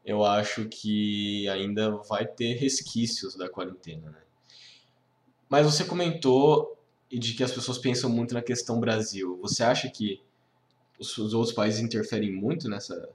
eu 0.07 0.25
acho 0.25 0.67
que 0.69 1.49
ainda 1.49 1.91
vai 2.09 2.25
ter 2.25 2.55
resquícios 2.55 3.35
da 3.35 3.49
quarentena, 3.49 4.09
né? 4.09 4.21
Mas 5.49 5.67
você 5.67 5.85
comentou 5.85 6.79
de 7.11 7.35
que 7.35 7.43
as 7.43 7.51
pessoas 7.51 7.77
pensam 7.77 8.09
muito 8.09 8.33
na 8.33 8.41
questão 8.41 8.79
Brasil. 8.79 9.37
Você 9.43 9.65
acha 9.65 9.91
que 9.91 10.23
os, 10.99 11.19
os 11.19 11.35
outros 11.35 11.53
países 11.53 11.81
interferem 11.81 12.33
muito 12.33 12.69
nessa, 12.69 13.09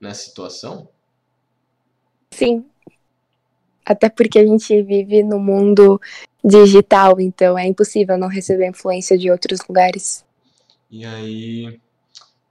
nessa 0.00 0.24
situação? 0.24 0.88
Sim. 2.30 2.64
Até 3.84 4.08
porque 4.08 4.38
a 4.38 4.46
gente 4.46 4.82
vive 4.82 5.22
no 5.22 5.38
mundo 5.38 6.00
digital, 6.44 7.20
então 7.20 7.58
é 7.58 7.66
impossível 7.66 8.16
não 8.16 8.28
receber 8.28 8.68
influência 8.68 9.18
de 9.18 9.30
outros 9.30 9.60
lugares. 9.68 10.24
E 10.90 11.04
aí, 11.04 11.78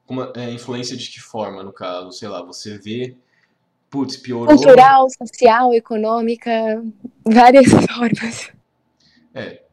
como 0.05 0.23
é 0.35 0.51
influência 0.51 0.95
de 0.95 1.09
que 1.09 1.19
forma, 1.19 1.63
no 1.63 1.73
caso? 1.73 2.11
Sei 2.11 2.27
lá, 2.27 2.43
você 2.43 2.77
vê, 2.77 3.15
putz, 3.89 4.17
piorou. 4.17 4.47
Cultural, 4.47 5.07
social, 5.09 5.73
econômica, 5.73 6.51
várias 7.25 7.67
formas. 7.87 8.51
É, 9.33 9.63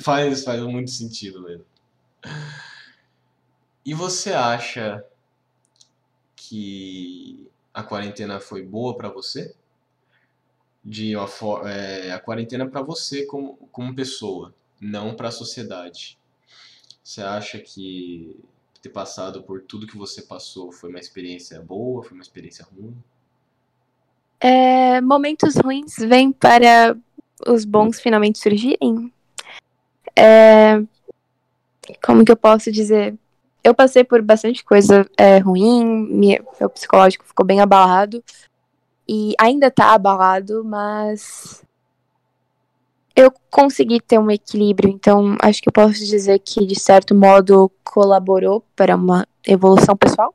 faz, 0.00 0.44
faz 0.44 0.62
muito 0.62 0.90
sentido 0.90 1.42
mesmo. 1.42 1.64
E 3.84 3.94
você 3.94 4.32
acha 4.32 5.04
que 6.36 7.48
a 7.72 7.82
quarentena 7.82 8.40
foi 8.40 8.62
boa 8.62 8.96
para 8.96 9.08
você? 9.08 9.54
De 10.84 11.16
uma 11.16 11.26
for 11.26 11.66
é, 11.66 12.12
a 12.12 12.18
quarentena 12.18 12.68
para 12.68 12.82
você 12.82 13.26
como, 13.26 13.56
como 13.72 13.94
pessoa, 13.94 14.54
não 14.80 15.14
para 15.14 15.28
a 15.28 15.32
sociedade. 15.32 16.18
Você 17.02 17.22
acha 17.22 17.58
que 17.58 18.38
ter 18.82 18.90
passado 18.90 19.42
por 19.42 19.62
tudo 19.62 19.86
que 19.86 19.96
você 19.96 20.22
passou 20.22 20.70
foi 20.70 20.90
uma 20.90 20.98
experiência 20.98 21.60
boa, 21.60 22.02
foi 22.02 22.12
uma 22.12 22.22
experiência 22.22 22.64
ruim? 22.64 22.96
É, 24.40 25.00
momentos 25.00 25.56
ruins 25.56 25.96
vêm 25.98 26.30
para 26.32 26.96
os 27.46 27.64
bons 27.64 28.00
finalmente 28.00 28.38
surgirem. 28.38 29.12
É, 30.16 30.80
como 32.04 32.24
que 32.24 32.32
eu 32.32 32.36
posso 32.36 32.70
dizer? 32.70 33.14
Eu 33.62 33.74
passei 33.74 34.04
por 34.04 34.22
bastante 34.22 34.64
coisa 34.64 35.08
é, 35.16 35.38
ruim, 35.38 35.84
minha, 35.84 36.42
meu 36.58 36.70
psicológico 36.70 37.24
ficou 37.24 37.44
bem 37.44 37.60
abalado. 37.60 38.22
E 39.08 39.34
ainda 39.38 39.70
tá 39.70 39.94
abalado, 39.94 40.62
mas 40.64 41.64
eu 43.16 43.32
consegui 43.50 44.00
ter 44.00 44.18
um 44.18 44.30
equilíbrio, 44.30 44.88
então 44.90 45.36
acho 45.42 45.60
que 45.60 45.68
eu 45.68 45.72
posso 45.72 45.98
dizer 46.04 46.38
que, 46.38 46.64
de 46.64 46.78
certo 46.78 47.14
modo, 47.16 47.68
colaborou 47.82 48.62
para 48.76 48.94
uma 48.94 49.26
evolução 49.44 49.96
pessoal. 49.96 50.32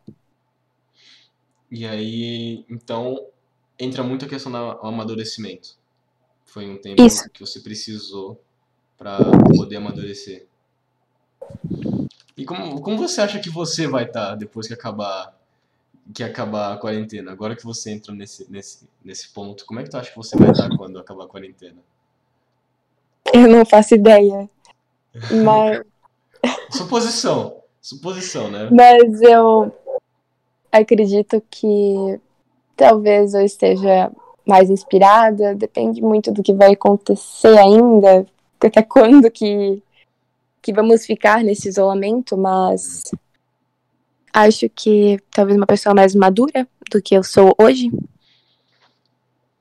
E 1.71 1.87
aí, 1.87 2.65
então, 2.69 3.17
entra 3.77 4.03
muito 4.03 4.25
a 4.25 4.27
questão 4.27 4.51
do 4.51 4.57
amadurecimento. 4.57 5.77
Foi 6.45 6.69
um 6.69 6.77
tempo 6.77 7.01
Isso. 7.01 7.29
que 7.29 7.39
você 7.39 7.59
precisou 7.59 8.39
para 8.97 9.17
poder 9.55 9.77
amadurecer. 9.77 10.47
E 12.37 12.45
como, 12.45 12.81
como 12.81 12.97
você 12.97 13.21
acha 13.21 13.39
que 13.39 13.49
você 13.49 13.87
vai 13.87 14.05
estar 14.05 14.29
tá 14.29 14.35
depois 14.35 14.67
que 14.67 14.73
acabar 14.73 15.37
que 16.13 16.23
acabar 16.23 16.73
a 16.73 16.77
quarentena? 16.77 17.31
Agora 17.31 17.55
que 17.55 17.63
você 17.63 17.91
entra 17.91 18.13
nesse, 18.13 18.49
nesse, 18.51 18.87
nesse 19.03 19.29
ponto, 19.29 19.65
como 19.65 19.79
é 19.79 19.83
que 19.83 19.89
tu 19.89 19.97
acha 19.97 20.09
que 20.09 20.17
você 20.17 20.37
vai 20.37 20.51
estar 20.51 20.69
tá 20.69 20.77
quando 20.77 20.99
acabar 20.99 21.25
a 21.25 21.27
quarentena? 21.27 21.77
Eu 23.33 23.47
não 23.47 23.65
faço 23.65 23.95
ideia. 23.95 24.49
Mas. 25.43 25.81
Suposição. 26.71 27.61
Suposição, 27.81 28.49
né? 28.49 28.69
Mas 28.71 29.21
eu 29.21 29.73
acredito 30.71 31.41
que 31.49 32.19
talvez 32.75 33.33
eu 33.33 33.41
esteja 33.41 34.11
mais 34.45 34.69
inspirada. 34.69 35.55
Depende 35.55 36.01
muito 36.01 36.31
do 36.31 36.43
que 36.43 36.53
vai 36.53 36.73
acontecer 36.73 37.57
ainda. 37.57 38.25
Até 38.59 38.81
quando 38.81 39.29
que, 39.29 39.81
que 40.61 40.73
vamos 40.73 41.05
ficar 41.05 41.43
nesse 41.43 41.67
isolamento, 41.67 42.37
mas 42.37 43.03
acho 44.31 44.69
que 44.69 45.19
talvez 45.31 45.57
uma 45.57 45.67
pessoa 45.67 45.93
mais 45.93 46.15
madura 46.15 46.67
do 46.89 47.01
que 47.01 47.15
eu 47.15 47.23
sou 47.23 47.53
hoje. 47.59 47.91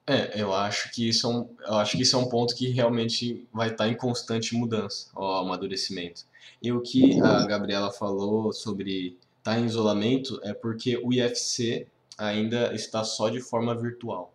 É, 0.06 0.40
eu 0.40 0.52
acho 0.52 0.90
que 0.90 1.08
isso 1.08 1.26
é 1.26 1.30
um, 1.30 1.48
eu 1.66 1.74
acho 1.74 1.96
que 1.96 2.02
isso 2.02 2.16
é 2.16 2.18
um 2.18 2.28
ponto 2.28 2.56
que 2.56 2.68
realmente 2.70 3.46
vai 3.52 3.68
estar 3.68 3.88
em 3.88 3.94
constante 3.94 4.54
mudança, 4.54 5.08
o 5.14 5.24
amadurecimento. 5.24 6.24
E 6.60 6.72
o 6.72 6.80
que 6.80 7.20
a 7.20 7.46
Gabriela 7.46 7.90
falou 7.90 8.52
sobre 8.52 9.16
estar 9.38 9.58
em 9.58 9.66
isolamento 9.66 10.40
é 10.42 10.52
porque 10.52 10.96
o 11.02 11.12
IFC 11.12 11.86
ainda 12.22 12.72
está 12.74 13.02
só 13.04 13.28
de 13.28 13.40
forma 13.40 13.74
virtual. 13.74 14.32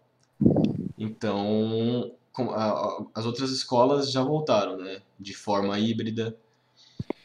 Então, 0.98 2.12
as 3.14 3.26
outras 3.26 3.52
escolas 3.52 4.12
já 4.12 4.22
voltaram, 4.22 4.78
né, 4.78 5.02
de 5.20 5.34
forma 5.34 5.80
híbrida, 5.80 6.36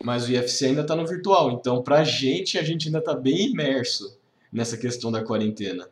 mas 0.03 0.29
o 0.29 0.33
IFC 0.33 0.66
ainda 0.66 0.83
está 0.83 0.94
no 0.94 1.07
virtual. 1.07 1.51
Então, 1.53 1.83
para 1.83 2.01
a 2.01 2.05
gente, 2.05 2.59
a 2.59 2.62
gente 2.62 2.87
ainda 2.87 2.98
está 2.98 3.14
bem 3.14 3.51
imerso 3.51 4.18
nessa 4.53 4.77
questão 4.77 5.11
da 5.11 5.25
quarentena. 5.25 5.88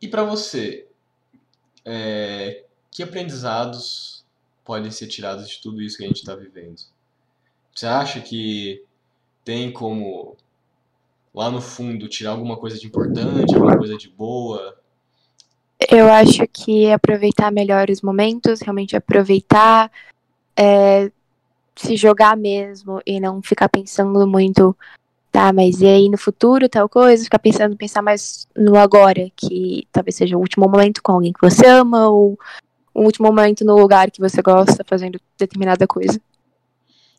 E 0.00 0.08
para 0.08 0.24
você, 0.24 0.86
é, 1.84 2.64
que 2.90 3.02
aprendizados 3.02 4.24
podem 4.64 4.90
ser 4.90 5.06
tirados 5.06 5.48
de 5.48 5.60
tudo 5.60 5.80
isso 5.80 5.96
que 5.96 6.04
a 6.04 6.06
gente 6.06 6.18
está 6.18 6.34
vivendo? 6.34 6.80
Você 7.74 7.86
acha 7.86 8.20
que 8.20 8.84
tem 9.44 9.72
como, 9.72 10.36
lá 11.36 11.50
no 11.50 11.60
fundo, 11.60 12.08
tirar 12.08 12.30
alguma 12.30 12.56
coisa 12.56 12.78
de 12.78 12.86
importante, 12.86 13.54
alguma 13.54 13.76
coisa 13.76 13.98
de 13.98 14.08
boa? 14.08 14.74
Eu 15.90 16.10
acho 16.10 16.48
que 16.48 16.90
aproveitar 16.90 17.52
melhor 17.52 17.90
os 17.90 18.00
momentos, 18.00 18.62
realmente 18.62 18.96
aproveitar, 18.96 19.92
é, 20.58 21.12
se 21.76 21.94
jogar 21.94 22.34
mesmo 22.38 23.02
e 23.04 23.20
não 23.20 23.42
ficar 23.42 23.68
pensando 23.68 24.26
muito 24.26 24.74
tá, 25.30 25.52
mas 25.52 25.82
e 25.82 25.86
aí 25.86 26.08
no 26.08 26.16
futuro, 26.16 26.66
tal 26.66 26.88
coisa, 26.88 27.22
ficar 27.22 27.38
pensando, 27.38 27.76
pensar 27.76 28.00
mais 28.00 28.48
no 28.56 28.74
agora, 28.74 29.30
que 29.36 29.86
talvez 29.92 30.14
seja 30.14 30.34
o 30.34 30.40
último 30.40 30.66
momento 30.66 31.02
com 31.02 31.12
alguém 31.12 31.30
que 31.30 31.42
você 31.42 31.66
ama, 31.66 32.08
ou 32.08 32.38
o 32.94 33.02
último 33.02 33.26
momento 33.26 33.62
no 33.62 33.76
lugar 33.76 34.10
que 34.10 34.18
você 34.18 34.40
gosta, 34.40 34.82
fazendo 34.86 35.20
determinada 35.38 35.86
coisa. 35.86 36.18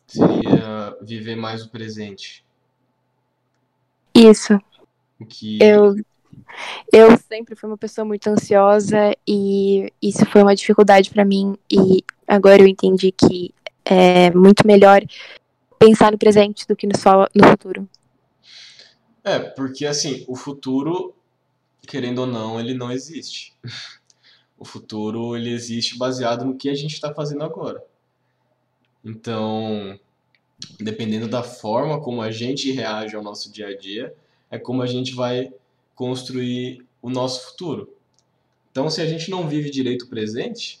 Seria 0.08 0.96
viver 1.00 1.36
mais 1.36 1.64
o 1.64 1.70
presente. 1.70 2.44
Isso. 4.18 4.60
Que... 5.28 5.58
Eu, 5.62 5.94
eu 6.92 7.16
sempre 7.16 7.54
fui 7.54 7.68
uma 7.68 7.78
pessoa 7.78 8.04
muito 8.04 8.26
ansiosa 8.28 9.16
e 9.26 9.92
isso 10.02 10.26
foi 10.26 10.42
uma 10.42 10.56
dificuldade 10.56 11.10
para 11.10 11.24
mim 11.24 11.56
e 11.70 12.02
agora 12.26 12.62
eu 12.62 12.66
entendi 12.66 13.12
que 13.12 13.54
é 13.84 14.30
muito 14.32 14.66
melhor 14.66 15.02
pensar 15.78 16.10
no 16.10 16.18
presente 16.18 16.66
do 16.66 16.74
que 16.74 16.86
no, 16.86 16.98
só 16.98 17.28
no 17.34 17.46
futuro. 17.48 17.88
É, 19.22 19.38
porque 19.38 19.86
assim, 19.86 20.24
o 20.26 20.34
futuro, 20.34 21.14
querendo 21.86 22.20
ou 22.20 22.26
não, 22.26 22.58
ele 22.58 22.74
não 22.74 22.90
existe. 22.90 23.54
O 24.58 24.64
futuro, 24.64 25.36
ele 25.36 25.52
existe 25.52 25.96
baseado 25.96 26.44
no 26.44 26.56
que 26.56 26.68
a 26.68 26.74
gente 26.74 26.92
está 26.92 27.14
fazendo 27.14 27.44
agora. 27.44 27.80
Então, 29.04 29.96
dependendo 30.80 31.28
da 31.28 31.42
forma 31.42 32.00
como 32.00 32.20
a 32.20 32.30
gente 32.30 32.70
reage 32.72 33.14
ao 33.14 33.22
nosso 33.22 33.50
dia 33.52 33.68
a 33.68 33.76
dia, 33.76 34.14
é 34.50 34.58
como 34.58 34.82
a 34.82 34.86
gente 34.86 35.14
vai 35.14 35.52
construir 35.94 36.84
o 37.02 37.10
nosso 37.10 37.50
futuro. 37.50 37.94
Então, 38.70 38.88
se 38.90 39.00
a 39.00 39.06
gente 39.06 39.30
não 39.30 39.48
vive 39.48 39.70
direito 39.70 40.04
o 40.04 40.08
presente, 40.08 40.80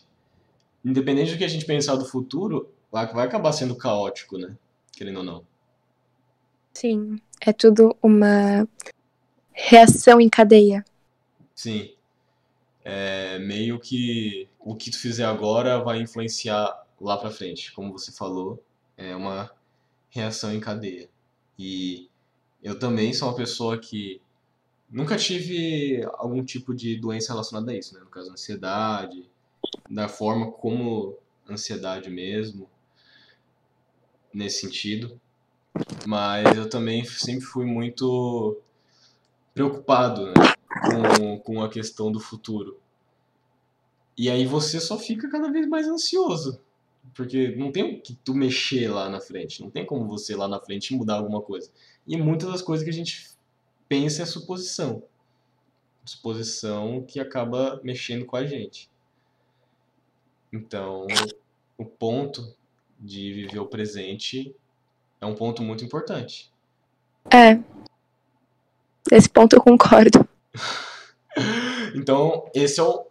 independente 0.84 1.32
do 1.32 1.38
que 1.38 1.44
a 1.44 1.48
gente 1.48 1.64
pensar 1.64 1.96
do 1.96 2.04
futuro, 2.04 2.70
vai, 2.90 3.04
acabar 3.04 3.52
sendo 3.52 3.76
caótico, 3.76 4.38
né? 4.38 4.56
Querendo 4.92 5.18
ou 5.18 5.24
não. 5.24 5.46
Sim, 6.72 7.20
é 7.40 7.52
tudo 7.52 7.96
uma 8.02 8.68
reação 9.52 10.20
em 10.20 10.28
cadeia. 10.28 10.84
Sim. 11.54 11.92
É 12.84 13.38
meio 13.38 13.78
que 13.78 14.48
o 14.58 14.74
que 14.74 14.90
tu 14.90 14.98
fizer 14.98 15.24
agora 15.24 15.82
vai 15.82 16.00
influenciar 16.00 16.86
lá 17.00 17.16
pra 17.16 17.30
frente. 17.30 17.72
Como 17.72 17.92
você 17.92 18.12
falou, 18.12 18.62
é 18.96 19.14
uma 19.14 19.50
reação 20.10 20.52
em 20.52 20.60
cadeia. 20.60 21.08
E 21.58 22.08
eu 22.62 22.78
também 22.78 23.12
sou 23.12 23.28
uma 23.28 23.36
pessoa 23.36 23.78
que 23.78 24.20
nunca 24.90 25.16
tive 25.16 26.02
algum 26.14 26.44
tipo 26.44 26.74
de 26.74 26.96
doença 26.96 27.32
relacionada 27.32 27.72
a 27.72 27.76
isso, 27.76 27.94
né? 27.94 28.00
No 28.00 28.10
caso, 28.10 28.30
ansiedade, 28.30 29.28
da 29.88 30.08
forma 30.08 30.50
como 30.50 31.16
ansiedade 31.48 32.10
mesmo, 32.10 32.68
nesse 34.32 34.60
sentido. 34.60 35.20
Mas 36.06 36.56
eu 36.56 36.68
também 36.68 37.04
sempre 37.04 37.44
fui 37.44 37.64
muito 37.64 38.60
preocupado 39.54 40.26
né, 40.26 40.34
com, 41.18 41.38
com 41.40 41.62
a 41.62 41.68
questão 41.68 42.10
do 42.10 42.20
futuro. 42.20 42.80
E 44.16 44.28
aí 44.28 44.46
você 44.46 44.80
só 44.80 44.98
fica 44.98 45.30
cada 45.30 45.50
vez 45.50 45.68
mais 45.68 45.86
ansioso. 45.86 46.60
Porque 47.14 47.54
não 47.56 47.72
tem 47.72 47.82
o 47.82 48.00
que 48.00 48.14
tu 48.14 48.34
mexer 48.34 48.88
lá 48.88 49.08
na 49.08 49.20
frente. 49.20 49.62
Não 49.62 49.70
tem 49.70 49.84
como 49.84 50.06
você 50.06 50.36
lá 50.36 50.46
na 50.46 50.60
frente 50.60 50.94
mudar 50.94 51.14
alguma 51.14 51.40
coisa. 51.40 51.70
E 52.06 52.16
muitas 52.16 52.50
das 52.50 52.62
coisas 52.62 52.84
que 52.84 52.90
a 52.90 52.94
gente 52.94 53.30
pensa 53.88 54.22
é 54.22 54.26
suposição. 54.26 55.02
disposição 56.04 57.04
que 57.06 57.20
acaba 57.20 57.80
mexendo 57.84 58.24
com 58.24 58.36
a 58.36 58.44
gente. 58.46 58.90
Então, 60.52 61.06
o 61.76 61.84
ponto 61.84 62.56
de 62.98 63.32
viver 63.32 63.58
o 63.58 63.66
presente 63.66 64.54
é 65.20 65.26
um 65.26 65.34
ponto 65.34 65.62
muito 65.62 65.84
importante. 65.84 66.50
É. 67.30 67.58
Nesse 69.10 69.28
ponto 69.28 69.54
eu 69.54 69.60
concordo. 69.60 70.26
então, 71.94 72.50
esse 72.54 72.80
é 72.80 72.82
o. 72.82 73.06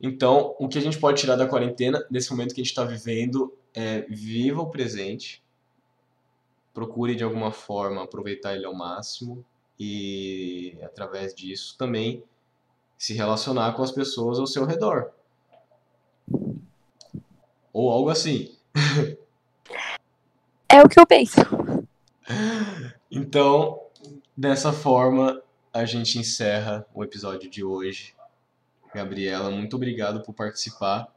Então, 0.00 0.54
o 0.58 0.66
que 0.66 0.78
a 0.78 0.80
gente 0.80 0.98
pode 0.98 1.20
tirar 1.20 1.36
da 1.36 1.46
quarentena, 1.46 2.04
nesse 2.10 2.30
momento 2.30 2.54
que 2.54 2.60
a 2.60 2.64
gente 2.64 2.72
está 2.72 2.84
vivendo, 2.84 3.54
é 3.74 4.02
viva 4.02 4.62
o 4.62 4.70
presente, 4.70 5.42
procure 6.72 7.14
de 7.14 7.22
alguma 7.22 7.52
forma 7.52 8.02
aproveitar 8.02 8.54
ele 8.54 8.64
ao 8.64 8.74
máximo 8.74 9.44
e, 9.78 10.78
através 10.82 11.34
disso, 11.34 11.76
também 11.76 12.24
se 12.96 13.12
relacionar 13.12 13.72
com 13.72 13.82
as 13.82 13.90
pessoas 13.90 14.38
ao 14.38 14.46
seu 14.46 14.64
redor. 14.64 15.10
Ou 17.72 17.90
algo 17.90 18.10
assim. 18.10 18.54
É 20.68 20.82
o 20.82 20.88
que 20.88 20.98
eu 20.98 21.06
penso. 21.06 21.40
Então, 23.10 23.80
dessa 24.36 24.72
forma, 24.72 25.42
a 25.72 25.84
gente 25.84 26.18
encerra 26.18 26.86
o 26.94 27.02
episódio 27.02 27.50
de 27.50 27.64
hoje. 27.64 28.14
Gabriela, 28.94 29.50
muito 29.50 29.76
obrigado 29.76 30.22
por 30.22 30.34
participar. 30.34 31.08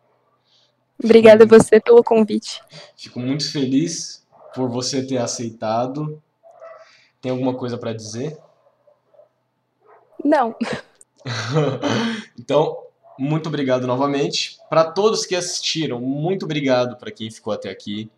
Obrigada 1.03 1.43
a 1.43 1.47
você 1.47 1.79
pelo 1.79 2.03
convite. 2.03 2.61
Fico 2.95 3.19
muito 3.19 3.51
feliz 3.51 4.25
por 4.53 4.69
você 4.69 5.05
ter 5.05 5.17
aceitado. 5.17 6.21
Tem 7.19 7.31
alguma 7.31 7.55
coisa 7.55 7.77
para 7.77 7.93
dizer? 7.93 8.37
Não. 10.23 10.55
então, 12.39 12.83
muito 13.17 13.47
obrigado 13.47 13.87
novamente. 13.87 14.57
Para 14.69 14.91
todos 14.91 15.25
que 15.25 15.35
assistiram, 15.35 15.99
muito 15.99 16.45
obrigado 16.45 16.97
para 16.97 17.11
quem 17.11 17.29
ficou 17.29 17.53
até 17.53 17.69
aqui. 17.69 18.09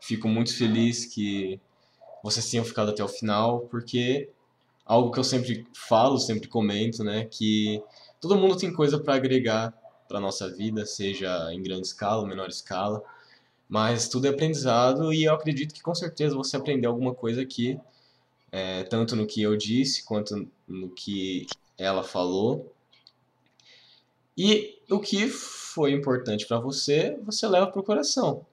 Fico 0.00 0.28
muito 0.28 0.56
feliz 0.56 1.06
que 1.06 1.60
vocês 2.22 2.48
tenham 2.50 2.64
ficado 2.64 2.90
até 2.90 3.02
o 3.02 3.08
final, 3.08 3.60
porque 3.70 4.30
algo 4.84 5.10
que 5.10 5.18
eu 5.18 5.24
sempre 5.24 5.66
falo, 5.74 6.18
sempre 6.18 6.48
comento, 6.48 7.04
né, 7.04 7.26
que 7.26 7.82
todo 8.20 8.36
mundo 8.36 8.56
tem 8.56 8.72
coisa 8.72 8.98
para 8.98 9.14
agregar 9.14 9.72
para 10.08 10.20
nossa 10.20 10.50
vida, 10.50 10.86
seja 10.86 11.52
em 11.52 11.62
grande 11.62 11.86
escala 11.86 12.22
ou 12.22 12.26
menor 12.26 12.48
escala, 12.48 13.02
mas 13.68 14.08
tudo 14.08 14.26
é 14.26 14.30
aprendizado 14.30 15.12
e 15.12 15.24
eu 15.24 15.34
acredito 15.34 15.74
que 15.74 15.82
com 15.82 15.94
certeza 15.94 16.34
você 16.34 16.56
aprendeu 16.56 16.90
alguma 16.90 17.14
coisa 17.14 17.42
aqui, 17.42 17.78
é, 18.50 18.84
tanto 18.84 19.14
no 19.14 19.26
que 19.26 19.42
eu 19.42 19.56
disse 19.56 20.04
quanto 20.04 20.48
no 20.66 20.88
que 20.90 21.46
ela 21.76 22.02
falou. 22.02 22.74
E 24.36 24.78
o 24.90 25.00
que 25.00 25.28
foi 25.28 25.92
importante 25.92 26.46
para 26.46 26.58
você, 26.58 27.18
você 27.24 27.46
leva 27.46 27.66
para 27.66 27.80
o 27.80 27.84
coração. 27.84 28.46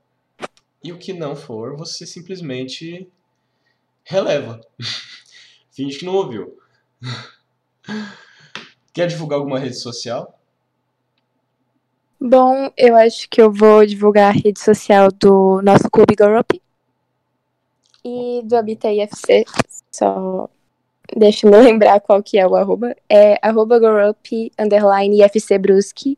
E 0.83 0.91
o 0.91 0.97
que 0.97 1.13
não 1.13 1.35
for, 1.35 1.77
você 1.77 2.05
simplesmente 2.05 3.09
releva. 4.03 4.59
Finge 5.71 5.99
que 5.99 6.05
não 6.05 6.15
ouviu. 6.15 6.59
Quer 8.95 9.07
divulgar 9.07 9.37
alguma 9.37 9.59
rede 9.59 9.75
social? 9.75 10.39
Bom, 12.17 12.71
eu 12.77 12.95
acho 12.95 13.27
que 13.29 13.41
eu 13.41 13.51
vou 13.51 13.85
divulgar 13.85 14.29
a 14.29 14.33
rede 14.33 14.57
social 14.57 15.11
do 15.11 15.61
nosso 15.61 15.89
clube 15.91 16.15
Girl 16.17 16.39
Up 16.39 16.61
e 18.05 18.41
do 18.45 18.55
Habita 18.55 18.89
IFC. 18.89 19.43
Só 19.91 20.49
deixa 21.13 21.45
eu 21.45 21.51
lembrar 21.51 21.99
qual 21.99 22.23
que 22.23 22.37
é 22.37 22.47
o 22.47 22.55
arroba. 22.55 22.95
É 23.09 23.37
arroba 23.45 23.77
GrowUp, 23.77 24.49
underline 24.57 25.21
IFC 25.21 25.57
Brusque 25.57 26.17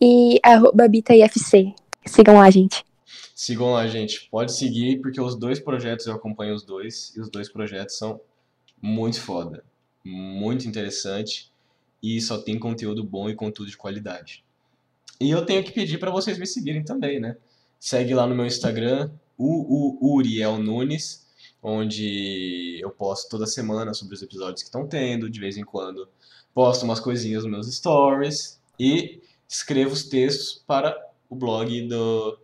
e 0.00 0.38
arroba 0.44 0.84
Habita 0.84 1.16
IFC. 1.16 1.74
Sigam 2.06 2.36
lá, 2.36 2.48
gente. 2.50 2.84
Sigam 3.34 3.72
lá, 3.72 3.84
gente. 3.88 4.28
Pode 4.30 4.52
seguir, 4.52 5.00
porque 5.00 5.20
os 5.20 5.34
dois 5.34 5.58
projetos 5.58 6.06
eu 6.06 6.14
acompanho 6.14 6.54
os 6.54 6.62
dois, 6.62 7.12
e 7.16 7.20
os 7.20 7.28
dois 7.28 7.50
projetos 7.50 7.98
são 7.98 8.20
muito 8.80 9.20
foda. 9.20 9.64
Muito 10.04 10.68
interessante. 10.68 11.51
E 12.02 12.20
só 12.20 12.38
tem 12.38 12.58
conteúdo 12.58 13.04
bom 13.04 13.28
e 13.30 13.34
conteúdo 13.34 13.70
de 13.70 13.76
qualidade. 13.76 14.44
E 15.20 15.30
eu 15.30 15.46
tenho 15.46 15.62
que 15.62 15.72
pedir 15.72 15.98
para 15.98 16.10
vocês 16.10 16.38
me 16.38 16.46
seguirem 16.46 16.82
também, 16.82 17.20
né? 17.20 17.36
Segue 17.78 18.14
lá 18.14 18.26
no 18.26 18.34
meu 18.34 18.46
Instagram, 18.46 19.10
o 19.38 20.14
Uriel 20.16 20.58
Nunes, 20.58 21.26
onde 21.62 22.78
eu 22.80 22.90
posto 22.90 23.28
toda 23.28 23.46
semana 23.46 23.94
sobre 23.94 24.14
os 24.14 24.22
episódios 24.22 24.62
que 24.62 24.68
estão 24.68 24.86
tendo, 24.86 25.30
de 25.30 25.38
vez 25.38 25.56
em 25.56 25.64
quando 25.64 26.08
posto 26.54 26.84
umas 26.84 27.00
coisinhas 27.00 27.44
nos 27.44 27.52
meus 27.52 27.74
stories 27.74 28.60
e 28.78 29.22
escrevo 29.48 29.92
os 29.92 30.04
textos 30.04 30.62
para 30.66 30.96
o 31.28 31.34
blog 31.34 31.88
do, 31.88 32.38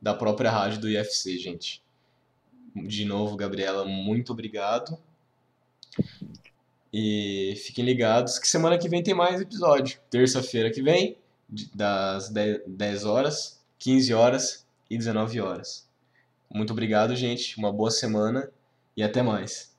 da 0.00 0.14
própria 0.14 0.50
rádio 0.50 0.80
do 0.80 0.88
IFC, 0.90 1.38
gente. 1.38 1.82
De 2.74 3.04
novo, 3.04 3.36
Gabriela, 3.36 3.84
muito 3.84 4.32
obrigado. 4.32 4.98
E 6.96 7.56
fiquem 7.56 7.84
ligados 7.84 8.38
que 8.38 8.46
semana 8.46 8.78
que 8.78 8.88
vem 8.88 9.02
tem 9.02 9.12
mais 9.12 9.40
episódio. 9.40 9.98
Terça-feira 10.08 10.70
que 10.70 10.80
vem, 10.80 11.18
das 11.74 12.28
10 12.28 13.04
horas, 13.04 13.60
15 13.80 14.14
horas 14.14 14.64
e 14.88 14.96
19 14.96 15.40
horas. 15.40 15.88
Muito 16.48 16.72
obrigado, 16.72 17.16
gente. 17.16 17.58
Uma 17.58 17.72
boa 17.72 17.90
semana 17.90 18.48
e 18.96 19.02
até 19.02 19.24
mais. 19.24 19.73